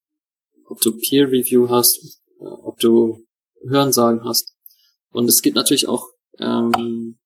[0.67, 3.27] ob du Peer Review hast, äh, ob du
[3.67, 4.55] Hörensagen hast.
[5.13, 6.11] Und es gibt natürlich auch
[6.41, 7.19] ähm,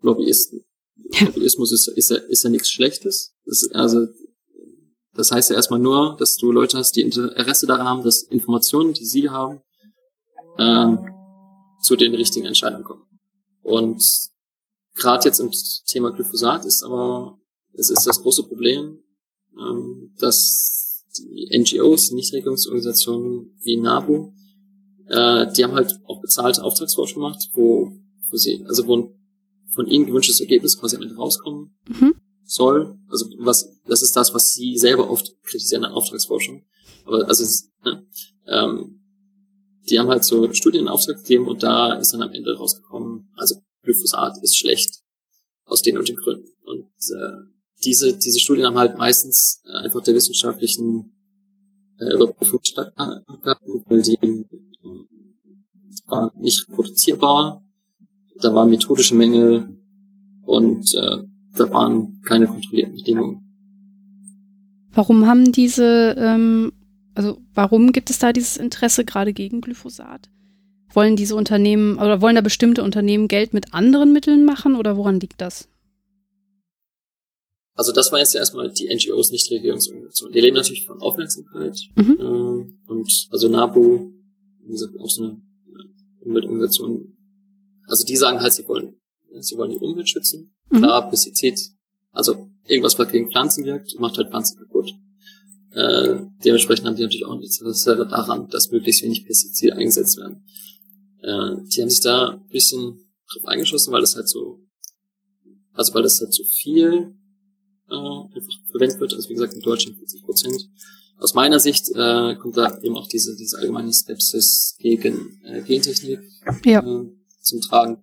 [0.00, 0.64] Lobbyisten.
[1.20, 3.34] Lobbyismus ist, ist, ja, ist ja nichts Schlechtes.
[3.44, 4.06] Das, also,
[5.14, 8.92] das heißt ja erstmal nur, dass du Leute hast, die Interesse daran haben, dass Informationen,
[8.92, 9.60] die sie haben,
[10.58, 10.96] äh,
[11.82, 13.04] zu den richtigen Entscheidungen kommen.
[13.62, 14.02] Und
[14.94, 15.50] gerade jetzt im
[15.86, 17.38] Thema Glyphosat ist aber,
[17.74, 18.98] es ist das große Problem,
[19.58, 24.32] ähm, dass die NGOs, Nichtregierungsorganisationen wie NABU,
[25.08, 27.92] äh, die haben halt auch bezahlte Auftragsforschung gemacht, wo,
[28.30, 29.14] wo sie, also wo
[29.74, 32.14] von ihnen gewünschtes Ergebnis quasi am Ende rauskommen mhm.
[32.44, 32.98] soll.
[33.08, 36.64] Also was, das ist das, was sie selber oft kritisieren an Auftragsforschung.
[37.04, 37.44] Aber also
[37.84, 38.06] ne,
[38.46, 39.00] ähm,
[39.88, 43.30] die haben halt so Studien in Auftrag gegeben und da ist dann am Ende rausgekommen,
[43.36, 45.02] also Glyphosat ist schlecht
[45.64, 46.48] aus den und den Gründen.
[46.64, 47.48] Und äh,
[47.84, 51.14] diese, diese Studien haben halt meistens äh, einfach der wissenschaftlichen
[51.98, 53.24] äh, Überprüfung stattgehabt,
[53.86, 54.44] weil die äh,
[56.06, 57.62] war nicht reproduzierbar
[58.40, 59.68] da waren methodische Mängel
[60.42, 61.18] und äh,
[61.56, 63.42] da waren keine kontrollierten Bedingungen.
[64.92, 66.72] Warum haben diese, ähm,
[67.14, 70.30] also warum gibt es da dieses Interesse gerade gegen Glyphosat?
[70.92, 75.20] Wollen diese Unternehmen oder wollen da bestimmte Unternehmen Geld mit anderen Mitteln machen oder woran
[75.20, 75.68] liegt das?
[77.74, 80.32] Also das war jetzt erstmal die NGOs, nicht Regierungsorganisationen.
[80.32, 81.78] Die leben natürlich von Aufmerksamkeit.
[81.94, 82.16] Mhm.
[82.18, 84.10] Äh, und also NABU,
[84.64, 85.40] wie gesagt, auch so eine
[86.20, 87.17] Umweltorganisation,
[87.88, 89.00] also die sagen halt, sie wollen,
[89.40, 90.54] sie wollen die Umwelt schützen.
[90.70, 90.78] Mhm.
[90.78, 91.58] Klar, Pestizid,
[92.12, 94.92] also irgendwas, was gegen Pflanzen wirkt, macht halt Pflanzen kaputt.
[95.72, 100.44] Äh, dementsprechend haben die natürlich auch nichts daran, dass möglichst wenig Pestizide eingesetzt werden.
[101.22, 104.60] Äh, die haben sich da ein bisschen drauf eingeschossen, weil das halt so
[105.72, 107.14] Also weil das halt zu viel
[107.88, 109.14] äh, einfach verwendet wird.
[109.14, 110.68] Also wie gesagt, in Deutschland 40 Prozent.
[111.20, 116.20] Aus meiner Sicht äh, kommt da eben auch diese, diese allgemeine Skepsis gegen äh, Gentechnik
[116.64, 116.80] ja.
[116.80, 117.17] äh,
[117.48, 118.02] zum Tragen.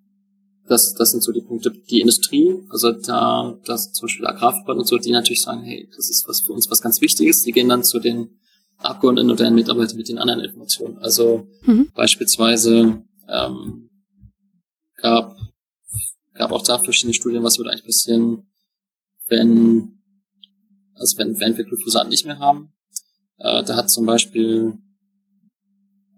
[0.67, 1.71] Das, das sind so die Punkte.
[1.71, 6.09] Die Industrie, also da, das zum Beispiel Agrarverband und so, die natürlich sagen, hey, das
[6.09, 7.43] ist was für uns was ganz Wichtiges.
[7.43, 8.39] Die gehen dann zu den
[8.77, 10.97] Abgeordneten oder den Mitarbeitern mit den anderen Informationen.
[10.97, 11.91] Also mhm.
[11.93, 13.89] beispielsweise ähm,
[14.97, 15.37] gab,
[16.33, 18.47] gab auch da verschiedene Studien, was würde eigentlich passieren,
[19.27, 20.01] wenn,
[20.95, 22.73] also wenn, wenn wir Glyphosat nicht mehr haben.
[23.37, 24.73] Äh, da hat zum Beispiel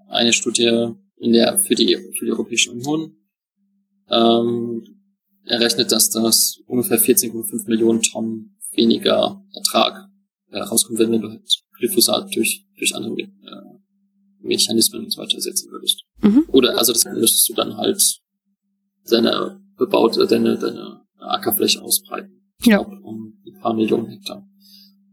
[0.08, 3.17] eine Studie in der, für die, für die Europäische Union
[4.10, 4.84] ähm,
[5.46, 10.10] errechnet, dass das ungefähr 14,5 Millionen Tonnen weniger Ertrag
[10.52, 13.28] äh, rauskommt, wenn du halt Glyphosat durch, durch andere äh,
[14.40, 16.04] Mechanismen und so weiter ersetzen würdest.
[16.22, 16.46] Mhm.
[16.50, 18.02] Oder also das müsstest du dann halt
[19.10, 22.42] deine bebaute, deine, deine Ackerfläche ausbreiten.
[22.64, 22.84] Ja.
[22.84, 24.48] Glaub, um ein paar Millionen Hektar.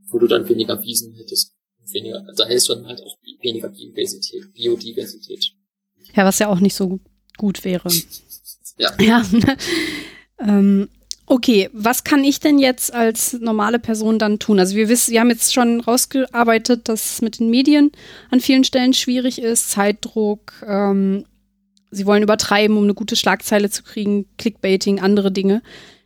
[0.08, 1.52] Wo du dann weniger Wiesen hättest.
[1.92, 5.52] Weniger, da hättest du dann halt auch weniger Biodiversität, Biodiversität.
[6.14, 7.00] Ja, was ja auch nicht so
[7.36, 7.90] gut wäre.
[8.76, 8.90] Ja.
[9.00, 9.22] Ja.
[10.40, 10.88] ähm,
[11.26, 14.58] okay, was kann ich denn jetzt als normale Person dann tun?
[14.58, 17.92] Also wir wissen, wir haben jetzt schon rausgearbeitet, dass es mit den Medien
[18.30, 21.24] an vielen Stellen schwierig ist, Zeitdruck, ähm,
[21.90, 25.62] sie wollen übertreiben, um eine gute Schlagzeile zu kriegen, Clickbaiting, andere Dinge.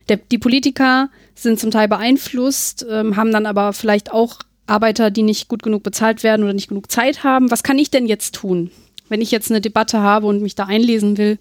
[0.07, 5.23] Der, die Politiker sind zum Teil beeinflusst, ähm, haben dann aber vielleicht auch Arbeiter, die
[5.23, 7.51] nicht gut genug bezahlt werden oder nicht genug Zeit haben.
[7.51, 8.71] Was kann ich denn jetzt tun,
[9.09, 11.39] wenn ich jetzt eine Debatte habe und mich da einlesen will?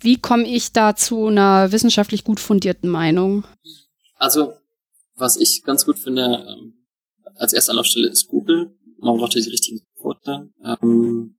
[0.00, 3.44] Wie komme ich da zu einer wissenschaftlich gut fundierten Meinung?
[4.16, 4.52] Also,
[5.14, 6.74] was ich ganz gut finde, ähm,
[7.34, 8.76] als erste Anlaufstelle ist Google.
[8.98, 10.50] Man braucht ja die richtigen Worte.
[10.64, 11.36] Ähm,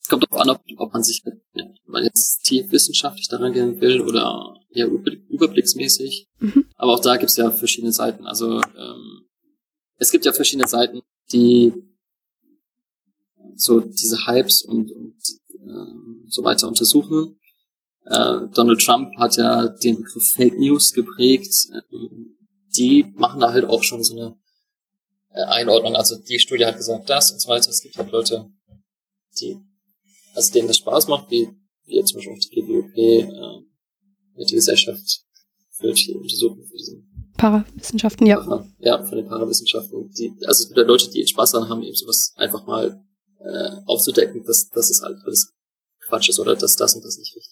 [0.00, 3.80] es kommt auch an, ob, ob man sich wenn man jetzt tief wissenschaftlich daran gehen
[3.80, 6.28] will oder eher überblicksmäßig.
[6.40, 6.66] Mhm.
[6.76, 8.26] Aber auch da gibt es ja verschiedene Seiten.
[8.26, 9.26] Also ähm,
[9.96, 11.72] es gibt ja verschiedene Seiten, die
[13.54, 15.14] so diese Hypes und, und
[15.50, 17.38] äh, so weiter untersuchen.
[18.06, 21.54] Äh, Donald Trump hat ja den Begriff Fake News geprägt.
[21.92, 22.36] Ähm,
[22.76, 24.36] die machen da halt auch schon so eine
[25.32, 25.94] äh, Einordnung.
[25.94, 27.70] Also die Studie hat gesagt das und so weiter.
[27.70, 28.46] Es gibt halt Leute,
[29.40, 29.56] die,
[30.34, 31.48] also denen das Spaß macht, wie,
[31.84, 35.22] wie jetzt zum Beispiel auch die GWOP, äh, die Gesellschaft
[35.78, 38.38] für die Untersuchung für diesen Parawissenschaften, ja.
[38.78, 40.10] Ja, von den Parawissenschaften.
[40.10, 43.02] Die, also es gibt ja Leute, die Spaß daran haben, eben sowas einfach mal
[43.40, 45.52] äh, aufzudecken, dass, dass es halt alles
[46.06, 47.51] Quatsch ist oder dass das und das nicht richtig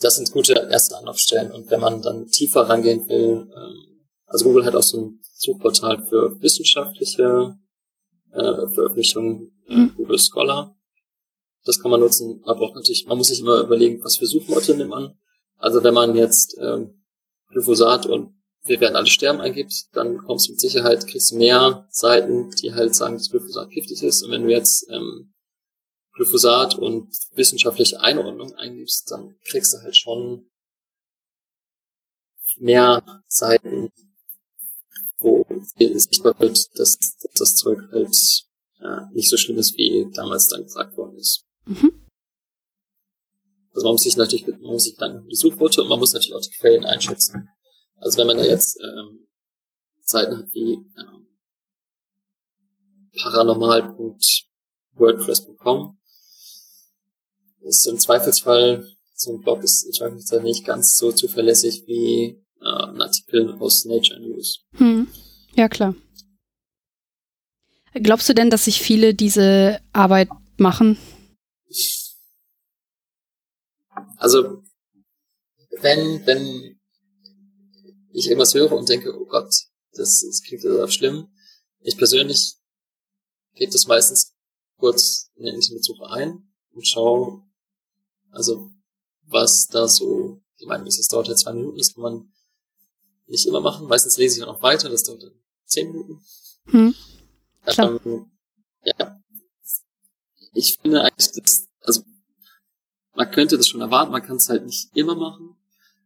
[0.00, 1.52] Das sind gute erste Anlaufstellen.
[1.52, 6.04] Und wenn man dann tiefer rangehen will, ähm, also Google hat auch so ein Suchportal
[6.06, 7.56] für wissenschaftliche
[8.32, 9.94] äh, Veröffentlichungen, mhm.
[9.96, 10.76] Google Scholar.
[11.64, 14.74] Das kann man nutzen, aber auch natürlich, man muss sich immer überlegen, was für Suchworte
[14.74, 15.18] nimmt man.
[15.56, 17.04] Also wenn man jetzt ähm,
[17.48, 18.34] Glyphosat und
[18.64, 22.94] wir werden alle sterben eingibt, dann kommst du mit Sicherheit, kriegst mehr Seiten, die halt
[22.94, 24.22] sagen, dass Glyphosat giftig ist.
[24.22, 25.34] Und wenn du jetzt ähm,
[26.20, 30.50] Glyphosat und wissenschaftliche Einordnung eingibst, dann kriegst du halt schon
[32.58, 33.90] mehr Seiten,
[35.18, 35.46] wo
[35.78, 36.98] sichtbar wird, dass,
[37.34, 38.14] das Zeug halt
[38.80, 41.46] ja, nicht so schlimm ist, wie damals dann gesagt worden ist.
[41.64, 42.06] Mhm.
[43.72, 46.34] Also man muss sich natürlich man muss sich dann die Suchworte und man muss natürlich
[46.34, 47.48] auch die Quellen einschätzen.
[47.96, 49.26] Also wenn man da jetzt ähm,
[50.02, 51.28] Seiten hat wie ähm,
[53.22, 55.99] paranormal.wordpress.com,
[57.62, 62.64] ist im Zweifelsfall, so ein Blog ist im Zweifelsfall nicht ganz so zuverlässig wie äh,
[62.64, 64.64] ein Artikel aus Nature News.
[64.74, 65.08] Hm.
[65.54, 65.94] Ja, klar.
[67.94, 70.96] Glaubst du denn, dass sich viele diese Arbeit machen?
[74.16, 74.62] Also,
[75.80, 76.80] wenn, wenn
[78.12, 79.52] ich irgendwas höre und denke, oh Gott,
[79.92, 81.28] das, das klingt total schlimm,
[81.80, 82.56] ich persönlich
[83.54, 84.34] gebe das meistens
[84.76, 87.42] kurz in der Internetsuche ein und schaue,
[88.30, 88.70] also,
[89.22, 92.32] was da so, ich meine, das dauert ja zwei Minuten, das kann man
[93.26, 93.86] nicht immer machen.
[93.86, 96.20] Meistens lese ich auch noch weiter, das dauert dann zehn Minuten.
[96.66, 96.94] Hm.
[97.64, 98.00] Klar.
[98.04, 98.30] Ähm,
[98.84, 99.20] ja.
[100.52, 102.02] Ich finde eigentlich, das, also,
[103.14, 105.56] man könnte das schon erwarten, man kann es halt nicht immer machen.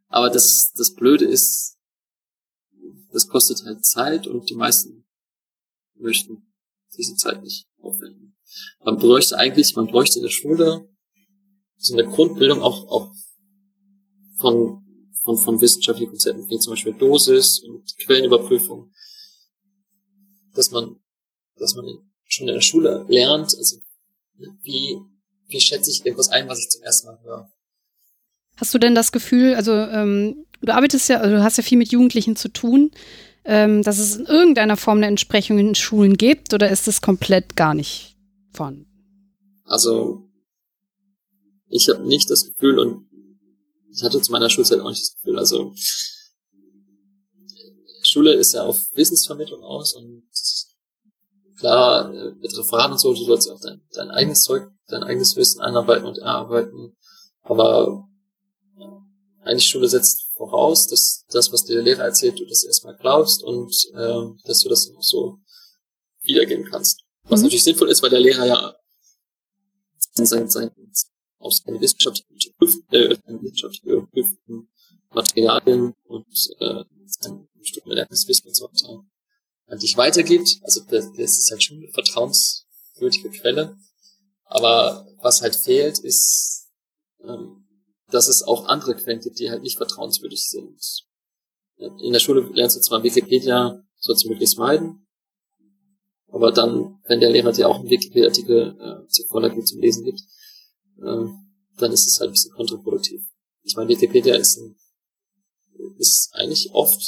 [0.08, 1.76] Aber das, das Blöde ist,
[3.12, 5.06] das kostet halt Zeit und die meisten
[5.94, 6.52] möchten
[6.96, 8.36] diese Zeit nicht aufwenden.
[8.84, 10.88] Man bräuchte eigentlich, man bräuchte in der Schule
[11.76, 13.12] so eine Grundbildung auch, auch
[14.38, 14.82] von,
[15.22, 18.90] von, von wissenschaftlichen Konzepten, wie zum Beispiel Dosis und Quellenüberprüfung,
[20.54, 20.96] dass man,
[21.56, 21.86] dass man
[22.26, 23.78] schon in der Schule lernt, also
[24.62, 24.98] wie,
[25.48, 27.52] wie schätze ich irgendwas ein, was ich zum ersten Mal höre.
[28.56, 31.78] Hast du denn das Gefühl, also ähm, du arbeitest ja, also du hast ja viel
[31.78, 32.90] mit Jugendlichen zu tun,
[33.44, 37.56] ähm, dass es in irgendeiner Form eine Entsprechung in Schulen gibt oder ist es komplett
[37.56, 38.16] gar nicht
[38.52, 38.86] vorhanden?
[39.64, 40.23] Also
[41.74, 43.08] ich habe nicht das Gefühl und
[43.90, 45.74] ich hatte zu meiner Schulzeit auch nicht das Gefühl, also
[48.02, 50.22] Schule ist ja auf Wissensvermittlung aus und
[51.58, 55.34] klar, äh, mit Referaten und so, du sollst auch dein, dein eigenes Zeug, dein eigenes
[55.34, 56.96] Wissen einarbeiten und erarbeiten,
[57.42, 58.06] aber
[59.42, 63.42] eigentlich Schule setzt voraus, dass das, was dir der Lehrer erzählt, du das erstmal glaubst
[63.42, 65.38] und äh, dass du das dann auch so
[66.22, 67.02] wiedergeben kannst.
[67.24, 67.46] Was mhm.
[67.46, 68.74] natürlich sinnvoll ist, weil der Lehrer ja
[70.12, 70.70] sein, sein,
[71.44, 72.52] aus seinen wissenschaftlich
[72.92, 73.08] äh,
[74.12, 74.68] geprüften
[75.10, 76.26] Materialien und
[76.58, 79.04] äh, sein Stück erlerntes Wissen und so weiter
[79.66, 80.58] an dich weitergibt.
[80.62, 83.76] Also das, das ist halt schon eine vertrauenswürdige Quelle.
[84.44, 86.68] Aber was halt fehlt, ist
[87.22, 87.64] ähm,
[88.10, 91.04] dass es auch andere Quellen gibt, die halt nicht vertrauenswürdig sind.
[91.76, 95.06] In der Schule lernst du zwar Wikipedia, sollst du möglichst meiden,
[96.28, 100.20] aber dann, wenn der Lehrer dir auch einen Wikipedia-Artikel äh, zur Vorlage zum Lesen gibt,
[100.98, 101.26] äh,
[101.78, 103.22] dann ist es halt ein bisschen kontraproduktiv.
[103.62, 104.76] Ich meine, Wikipedia ist, ein,
[105.98, 107.00] ist eigentlich oft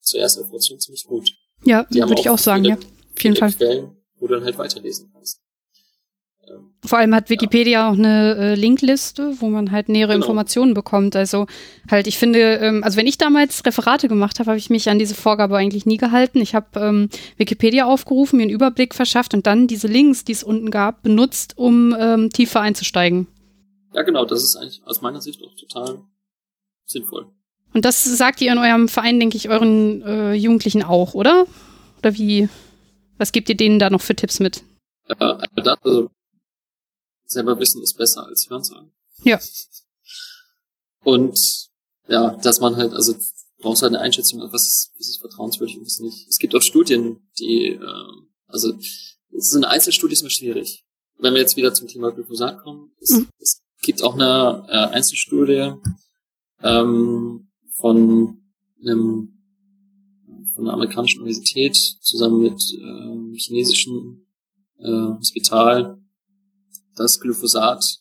[0.00, 1.30] zur ersten Information ziemlich gut.
[1.64, 2.80] Ja, würde ich auch sagen, viele, ja.
[3.14, 3.52] Auf jeden Fall.
[3.52, 5.42] Quellen, wo du dann halt weiterlesen kannst.
[6.84, 7.88] Vor allem hat Wikipedia ja.
[7.88, 10.24] auch eine äh, Linkliste, wo man halt nähere genau.
[10.24, 11.14] Informationen bekommt.
[11.14, 11.46] Also
[11.88, 14.98] halt, ich finde, ähm, also wenn ich damals Referate gemacht habe, habe ich mich an
[14.98, 16.40] diese Vorgabe eigentlich nie gehalten.
[16.40, 20.42] Ich habe ähm, Wikipedia aufgerufen, mir einen Überblick verschafft und dann diese Links, die es
[20.42, 23.28] unten gab, benutzt, um ähm, tiefer einzusteigen.
[23.94, 26.02] Ja, genau, das ist eigentlich aus meiner Sicht auch total
[26.84, 27.30] sinnvoll.
[27.74, 31.46] Und das sagt ihr in eurem Verein, denke ich, euren äh, Jugendlichen auch, oder?
[31.98, 32.48] Oder wie?
[33.18, 34.62] Was gebt ihr denen da noch für Tipps mit?
[35.08, 35.38] Ja,
[35.82, 36.10] also
[37.24, 38.92] selber wissen ist besser als hören sagen.
[39.24, 39.40] Ja.
[41.04, 41.38] Und
[42.08, 43.14] ja, dass man halt, also
[43.58, 46.28] brauchst halt eine Einschätzung, was ist, was ist vertrauenswürdig und was nicht.
[46.28, 48.12] Es gibt auch Studien, die, äh,
[48.46, 48.74] also
[49.34, 50.84] so eine Einzelstudie ist immer schwierig.
[51.18, 53.28] Wenn wir jetzt wieder zum Thema Glyphosat kommen, es, mhm.
[53.38, 55.72] es gibt auch eine äh, Einzelstudie
[56.62, 58.38] ähm, von
[58.80, 59.28] einem
[60.54, 64.26] von einer amerikanischen Universität zusammen mit äh, chinesischen
[64.78, 66.02] äh, Hospital
[66.96, 68.00] dass Glyphosat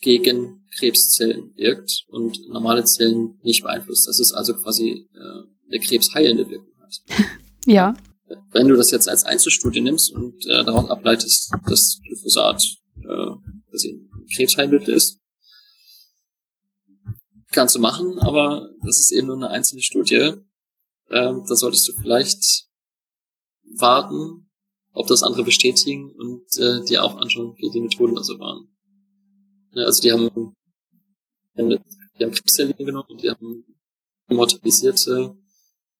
[0.00, 4.08] gegen Krebszellen wirkt und normale Zellen nicht beeinflusst.
[4.08, 5.18] Das ist also quasi äh,
[5.68, 7.00] eine krebsheilende Wirkung hat.
[7.64, 7.94] Ja.
[8.50, 12.60] Wenn du das jetzt als Einzelstudie nimmst und äh, daraus ableitest, dass Glyphosat
[14.34, 15.18] Krebsheilmittel ist,
[17.52, 20.34] kannst du machen, aber das ist eben nur eine einzelne Studie.
[21.08, 22.66] Äh, da solltest du vielleicht
[23.76, 24.50] warten,
[24.92, 28.68] ob das andere bestätigen und äh, die auch anschauen, wie die Methoden also waren.
[29.72, 30.54] Ja, also die haben,
[31.56, 33.64] die haben Krebszellen genommen und die haben
[34.28, 35.36] immortalisierte,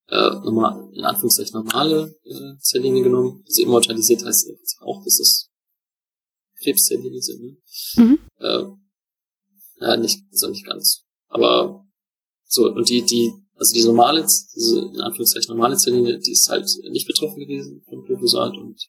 [0.09, 3.43] äh, normal, in Anführungszeichen normale äh, Zelllinien genommen.
[3.47, 5.52] Also immortalisiert heißt auch, dass es
[6.63, 7.43] Krebszelllinien sind.
[7.43, 7.57] Ne?
[7.97, 8.19] Mhm.
[8.39, 8.65] Äh,
[9.81, 11.05] ja, nicht, also nicht ganz.
[11.29, 11.85] Aber
[12.45, 13.33] so, und die, die
[13.63, 18.05] also diese normale, diese in Anführungszeichen normale Zelllinie, die ist halt nicht betroffen gewesen von
[18.05, 18.89] Glyphosat und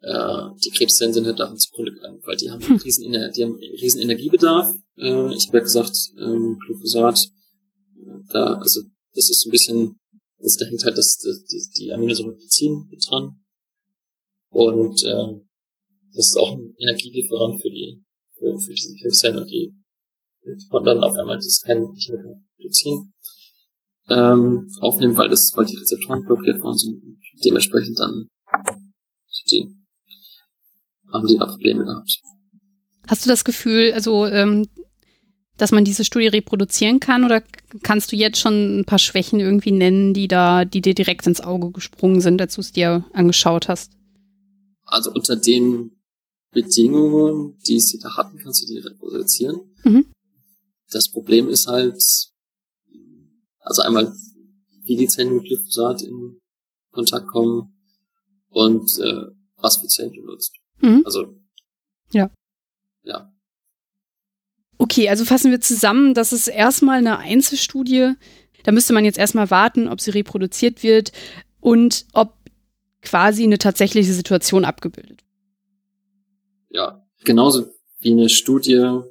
[0.00, 2.76] äh, die Krebszellen sind halt daran zugrunde gegangen, weil die haben hm.
[2.76, 4.74] riesen, die haben riesen Energiebedarf.
[4.96, 7.28] Äh, ich habe ja gesagt, ähm, Glyphosat,
[8.30, 8.80] da, also
[9.14, 10.00] das ist so ein bisschen,
[10.40, 12.36] also da hängt halt das, das die, die Aminosäure
[12.90, 13.40] mit dran.
[14.50, 15.40] Und äh,
[16.14, 18.02] das ist auch ein Energielieferant für die
[18.38, 19.72] für, für diese Krebszellen und die
[20.70, 23.12] konnten dann auf einmal das kein nicht mehr produzieren
[24.08, 27.00] ähm, aufnehmen, weil das, weil die Rezeptoren blockiert waren sind.
[27.44, 28.28] Dementsprechend dann
[29.50, 29.74] die,
[31.12, 32.20] haben die da Probleme gehabt.
[33.08, 34.68] Hast du das Gefühl, also ähm,
[35.56, 37.42] dass man diese Studie reproduzieren kann oder
[37.82, 41.40] kannst du jetzt schon ein paar Schwächen irgendwie nennen, die da, die dir direkt ins
[41.40, 43.92] Auge gesprungen sind, als du es dir angeschaut hast?
[44.84, 46.01] Also unter den
[46.52, 49.60] Bedingungen, die sie da hatten, kannst du die reproduzieren.
[49.84, 50.06] Mhm.
[50.90, 52.00] Das Problem ist halt,
[53.60, 54.14] also einmal,
[54.82, 56.38] wie die Zellen mit Glyphosat in
[56.90, 57.74] Kontakt kommen
[58.48, 59.26] und äh,
[59.56, 60.52] was für Zellen du nutzt.
[60.80, 61.02] Mhm.
[61.06, 61.34] Also
[62.12, 62.30] ja.
[63.04, 63.32] Ja.
[64.78, 68.12] Okay, also fassen wir zusammen, das ist erstmal eine Einzelstudie.
[68.64, 71.12] Da müsste man jetzt erstmal warten, ob sie reproduziert wird
[71.60, 72.36] und ob
[73.00, 75.21] quasi eine tatsächliche Situation abgebildet wird.
[76.72, 77.66] Ja, genauso
[78.00, 79.02] wie eine Studie, äh,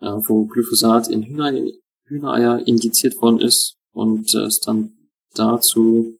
[0.00, 1.52] wo Glyphosat in Hühner
[2.06, 4.92] Hühnereier injiziert worden ist und äh, es dann
[5.34, 6.18] dazu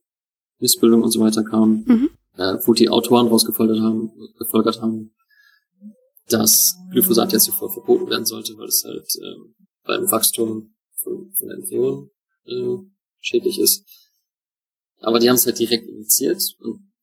[0.58, 2.10] Missbildung und so weiter kam, mhm.
[2.36, 5.14] äh, wo die Autoren rausgefolgert haben, gefolgert haben,
[6.28, 9.52] dass Glyphosat jetzt sofort verboten werden sollte, weil es halt äh,
[9.84, 12.10] beim Wachstum von, von Embryonen
[12.46, 12.78] äh,
[13.20, 13.84] schädlich ist.
[15.00, 16.93] Aber die haben es halt direkt injiziert und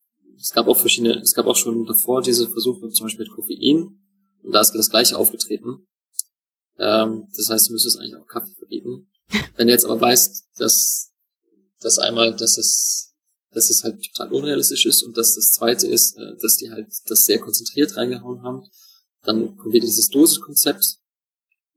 [0.41, 3.99] es gab auch verschiedene, es gab auch schon davor diese Versuche, zum Beispiel mit Koffein,
[4.43, 5.87] und da ist das gleiche aufgetreten.
[6.79, 9.11] Ähm, das heißt, du müsstest eigentlich auch Kaffee verbieten.
[9.55, 11.11] Wenn du jetzt aber weißt, dass,
[11.79, 13.13] dass einmal, dass es,
[13.51, 16.87] dass es halt total unrealistisch ist und dass das zweite ist, äh, dass die halt
[17.05, 18.63] das sehr konzentriert reingehauen haben,
[19.23, 20.97] dann kommt wieder dieses Dosiskonzept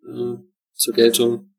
[0.06, 0.36] äh,
[0.74, 1.53] zur Geltung.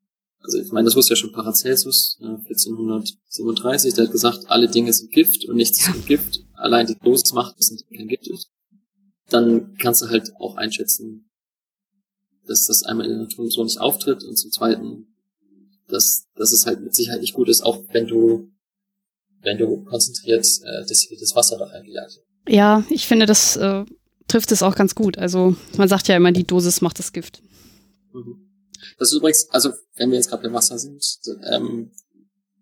[0.45, 4.93] Also ich meine, das wusste ja schon Paracelsus, äh, 1437, der hat gesagt, alle Dinge
[4.93, 6.43] sind Gift und nichts ist Gift.
[6.53, 8.49] Allein die Dosis macht, dass es kein Gift ist.
[9.29, 11.29] Dann kannst du halt auch einschätzen,
[12.45, 15.07] dass das einmal in der Natur so nicht auftritt und zum Zweiten,
[15.87, 18.51] dass, dass es halt mit Sicherheit nicht gut ist, auch wenn du,
[19.41, 23.83] wenn du konzentriert äh, destilliertes Wasser da reingejagt Ja, ich finde, das äh,
[24.27, 25.17] trifft es auch ganz gut.
[25.17, 27.41] Also man sagt ja immer, die Dosis macht das Gift.
[28.13, 28.44] Mhm.
[28.97, 31.03] Das ist übrigens, also wenn wir jetzt gerade bei Wasser sind,
[31.51, 31.91] ähm,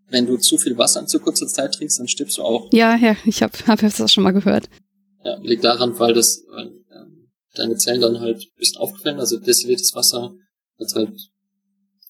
[0.09, 2.69] wenn du zu viel Wasser in zu kurzer Zeit trinkst, dann stirbst du auch.
[2.71, 4.69] Ja, ja, ich habe hab das auch schon mal gehört.
[5.23, 6.69] Ja, liegt daran, weil das äh,
[7.55, 10.35] deine Zellen dann halt ein bisschen aufquellen, also destilliertes Wasser
[10.79, 11.17] hat halt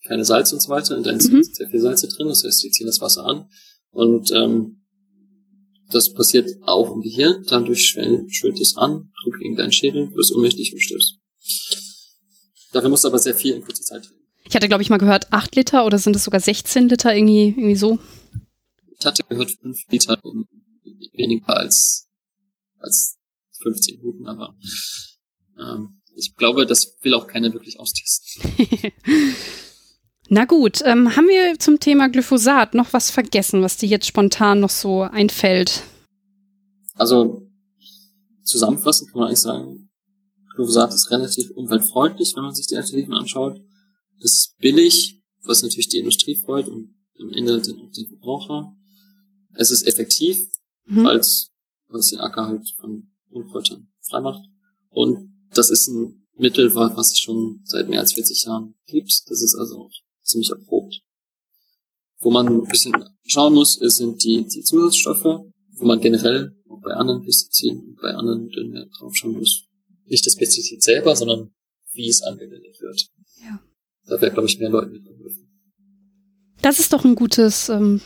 [0.08, 1.44] keine Salz und so weiter, in deinen Zellen mhm.
[1.44, 3.50] sind sehr viel Salze drin, das heißt, die ziehen das Wasser an
[3.92, 4.84] und ähm,
[5.92, 10.34] das passiert auch im Gehirn, dadurch schwillt es an, Druck gegen deinen Schädel, du wirst
[10.34, 11.20] ohnmächtig und stirbst.
[12.74, 14.24] Dafür musst du aber sehr viel in kurzer Zeit trinken.
[14.46, 17.50] Ich hatte, glaube ich, mal gehört, 8 Liter oder sind es sogar 16 Liter, irgendwie,
[17.50, 18.00] irgendwie so?
[19.00, 20.20] Ich hatte gehört 5 Liter
[21.14, 22.10] weniger als,
[22.80, 23.18] als
[23.62, 24.56] 15 Minuten, aber
[25.58, 28.52] ähm, ich glaube, das will auch keiner wirklich austesten.
[30.30, 34.60] Na gut, ähm, haben wir zum Thema Glyphosat noch was vergessen, was dir jetzt spontan
[34.60, 35.84] noch so einfällt?
[36.96, 37.48] Also
[38.44, 39.83] zusammenfassend kann man eigentlich sagen,
[40.56, 43.60] Glyphosat ist relativ umweltfreundlich, wenn man sich die Alternativen anschaut.
[44.20, 48.76] Es ist billig, was natürlich die Industrie freut und am Ende den, den Verbraucher.
[49.56, 50.38] Es ist effektiv,
[50.86, 51.04] mhm.
[51.04, 51.52] weil es
[52.10, 54.44] den Acker halt von Unkräutern freimacht.
[54.90, 59.12] Und das ist ein Mittel, was es schon seit mehr als 40 Jahren gibt.
[59.28, 59.92] Das ist also auch
[60.24, 61.02] ziemlich erprobt.
[62.20, 62.94] Wo man ein bisschen
[63.26, 65.24] schauen muss, sind die, die Zusatzstoffe,
[65.76, 69.66] wo man generell auch bei anderen Pestiziden und bei anderen Mitteln drauf schauen muss.
[70.06, 71.54] Nicht das Pestizid selber, sondern
[71.94, 73.10] wie es angewendet wird.
[73.42, 73.60] Ja.
[74.06, 75.48] Da wäre, glaube ich, mehr Leuten mitgeholfen.
[76.62, 78.02] Das ist doch ein gutes ähm,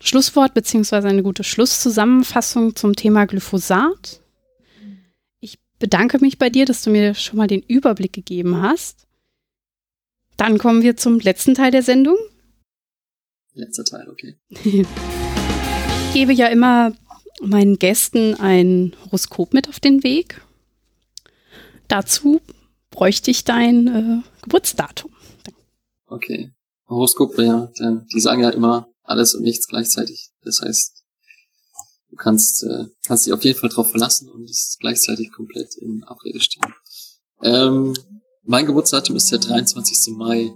[0.00, 4.20] Schlusswort beziehungsweise eine gute Schlusszusammenfassung zum Thema Glyphosat
[5.78, 9.06] bedanke mich bei dir, dass du mir schon mal den Überblick gegeben hast.
[10.36, 12.16] Dann kommen wir zum letzten Teil der Sendung.
[13.54, 14.36] Letzter Teil, okay.
[14.64, 14.86] ich
[16.12, 16.92] gebe ja immer
[17.40, 20.42] meinen Gästen ein Horoskop mit auf den Weg.
[21.88, 22.40] Dazu
[22.90, 25.10] bräuchte ich dein äh, Geburtsdatum.
[26.06, 26.52] Okay.
[26.88, 27.70] Horoskop, ja,
[28.12, 30.30] die sagen ja immer alles und nichts gleichzeitig.
[30.42, 31.04] Das heißt,
[32.10, 36.04] du kannst, äh, kannst dich auf jeden Fall drauf verlassen und es gleichzeitig komplett in
[36.04, 36.72] Abrede stehen.
[37.42, 37.94] Ähm,
[38.42, 40.14] mein Geburtsdatum ist der 23.
[40.14, 40.52] Mai.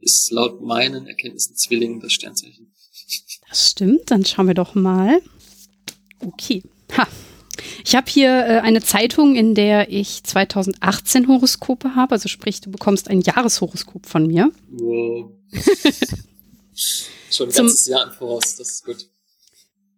[0.00, 2.74] Ist laut meinen Erkenntnissen Zwillingen das Sternzeichen.
[3.48, 5.22] Das stimmt, dann schauen wir doch mal.
[6.20, 6.62] Okay.
[6.96, 7.06] Ha.
[7.84, 12.12] Ich habe hier äh, eine Zeitung, in der ich 2018 Horoskope habe.
[12.12, 14.50] Also sprich, du bekommst ein Jahreshoroskop von mir.
[14.70, 15.30] Wow.
[17.30, 19.08] Schon ein ganzes Jahr im Voraus, das ist gut.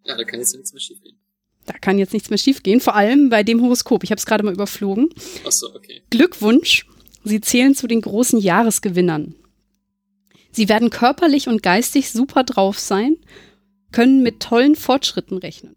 [0.05, 1.19] Ja, da kann jetzt nichts mehr schiefgehen.
[1.67, 4.05] Da kann jetzt nichts mehr schiefgehen, vor allem bei dem Horoskop.
[4.05, 5.09] Ich habe es gerade mal überflogen.
[5.45, 6.03] Ach so, okay.
[6.11, 6.87] Glückwunsch.
[7.25, 9.35] Sie zählen zu den großen Jahresgewinnern.
[10.53, 13.17] Sie werden körperlich und geistig super drauf sein,
[13.91, 15.77] können mit tollen Fortschritten rechnen.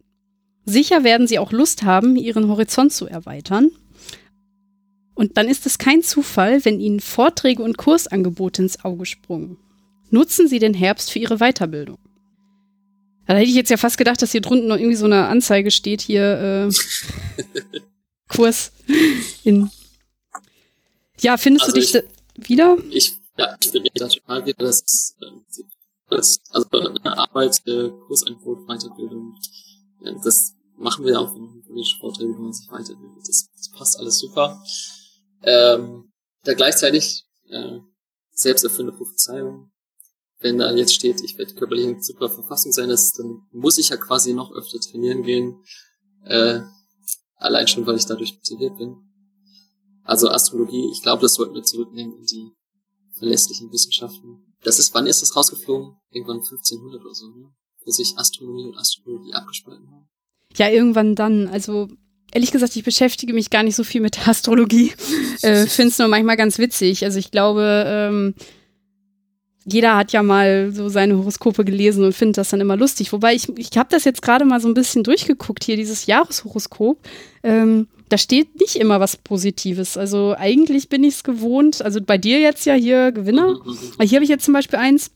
[0.69, 3.71] Sicher werden sie auch Lust haben, ihren Horizont zu erweitern.
[5.15, 9.57] Und dann ist es kein Zufall, wenn ihnen Vorträge und Kursangebote ins Auge sprungen.
[10.11, 11.97] Nutzen Sie den Herbst für Ihre Weiterbildung.
[13.25, 15.71] Da hätte ich jetzt ja fast gedacht, dass hier drunten noch irgendwie so eine Anzeige
[15.71, 17.43] steht, hier äh,
[18.27, 18.71] Kurs
[19.43, 19.69] in.
[21.19, 22.77] Ja, findest also du dich ich, wieder?
[22.91, 25.15] Ich, ja, ich finde das total wieder, dass
[26.09, 29.35] das, also eine Arbeit, äh, Kursangebot, Weiterbildung,
[30.23, 33.27] das machen wir auch politischen Vorträgen, wenn man sich weiterbildet.
[33.27, 34.61] Das, das passt alles super.
[35.43, 36.11] Ähm,
[36.43, 37.79] da gleichzeitig äh,
[38.31, 39.71] selbsterfüllende Prophezeiung
[40.39, 43.89] wenn da jetzt steht, ich werde körperlich in super Verfassung sein, das, dann muss ich
[43.89, 45.61] ja quasi noch öfter trainieren gehen.
[46.23, 46.61] Äh,
[47.35, 48.95] allein schon, weil ich dadurch motiviert bin.
[50.03, 52.51] Also Astrologie, ich glaube, das sollten wir zurücknehmen in die
[53.17, 54.55] verlässlichen Wissenschaften.
[54.63, 55.97] Das ist, wann ist das rausgeflogen?
[56.11, 57.53] Irgendwann 1500 oder so, ne?
[57.85, 60.08] Wo sich Astronomie und Astrologie abgespalten haben.
[60.57, 61.47] Ja, irgendwann dann.
[61.47, 61.89] Also
[62.31, 64.93] ehrlich gesagt, ich beschäftige mich gar nicht so viel mit Astrologie.
[65.41, 67.03] äh, Finde es nur manchmal ganz witzig.
[67.03, 68.33] Also ich glaube, ähm,
[69.65, 73.13] jeder hat ja mal so seine Horoskope gelesen und findet das dann immer lustig.
[73.13, 76.97] Wobei ich, ich habe das jetzt gerade mal so ein bisschen durchgeguckt hier, dieses Jahreshoroskop.
[77.43, 79.95] Ähm, da steht nicht immer was Positives.
[79.95, 83.59] Also eigentlich bin ich es gewohnt, also bei dir jetzt ja hier Gewinner.
[84.01, 85.11] Hier habe ich jetzt zum Beispiel eins.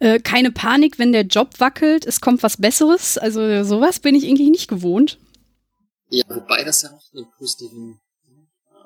[0.00, 3.16] Äh, keine Panik, wenn der Job wackelt, es kommt was Besseres.
[3.16, 5.18] Also sowas bin ich irgendwie nicht gewohnt.
[6.08, 8.00] Ja, wobei das ja auch einen positiven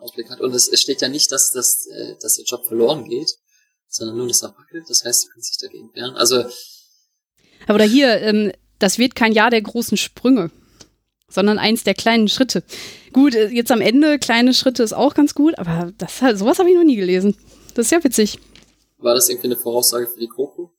[0.00, 0.40] Ausblick hat.
[0.40, 3.32] Und es, es steht ja nicht, dass, dass, äh, dass der Job verloren geht,
[3.88, 4.84] sondern nur, dass er wackelt.
[4.88, 6.16] Das heißt, du kannst dich dagegen wehren.
[6.16, 6.44] Also.
[7.66, 10.50] Aber hier, ähm, das wird kein Jahr der großen Sprünge
[11.34, 12.62] sondern eins der kleinen Schritte.
[13.12, 16.70] Gut, äh, jetzt am Ende, kleine Schritte ist auch ganz gut, aber das, sowas habe
[16.70, 17.36] ich noch nie gelesen.
[17.74, 18.38] Das ist ja witzig.
[18.98, 20.74] War das irgendwie eine Voraussage für die GroKo?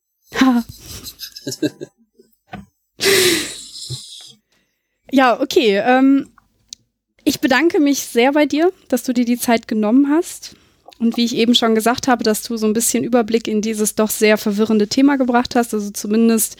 [5.11, 5.77] Ja, okay.
[5.77, 6.29] Ähm,
[7.23, 10.55] ich bedanke mich sehr bei dir, dass du dir die Zeit genommen hast.
[10.97, 13.95] Und wie ich eben schon gesagt habe, dass du so ein bisschen Überblick in dieses
[13.95, 15.73] doch sehr verwirrende Thema gebracht hast.
[15.73, 16.57] Also zumindest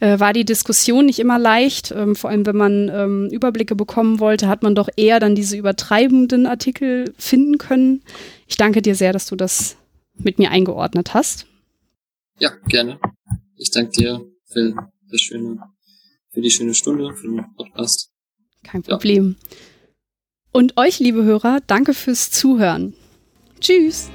[0.00, 1.92] äh, war die Diskussion nicht immer leicht.
[1.96, 5.56] Ähm, vor allem, wenn man ähm, Überblicke bekommen wollte, hat man doch eher dann diese
[5.56, 8.02] übertreibenden Artikel finden können.
[8.46, 9.76] Ich danke dir sehr, dass du das
[10.18, 11.46] mit mir eingeordnet hast.
[12.38, 13.00] Ja, gerne.
[13.56, 14.74] Ich danke dir für
[15.10, 15.58] das schöne,
[16.30, 18.10] für die schöne Stunde, für den Podcast.
[18.62, 19.36] Kein Problem.
[19.40, 19.56] Ja.
[20.52, 22.94] Und euch, liebe Hörer, danke fürs Zuhören.
[23.60, 24.08] Tschüss.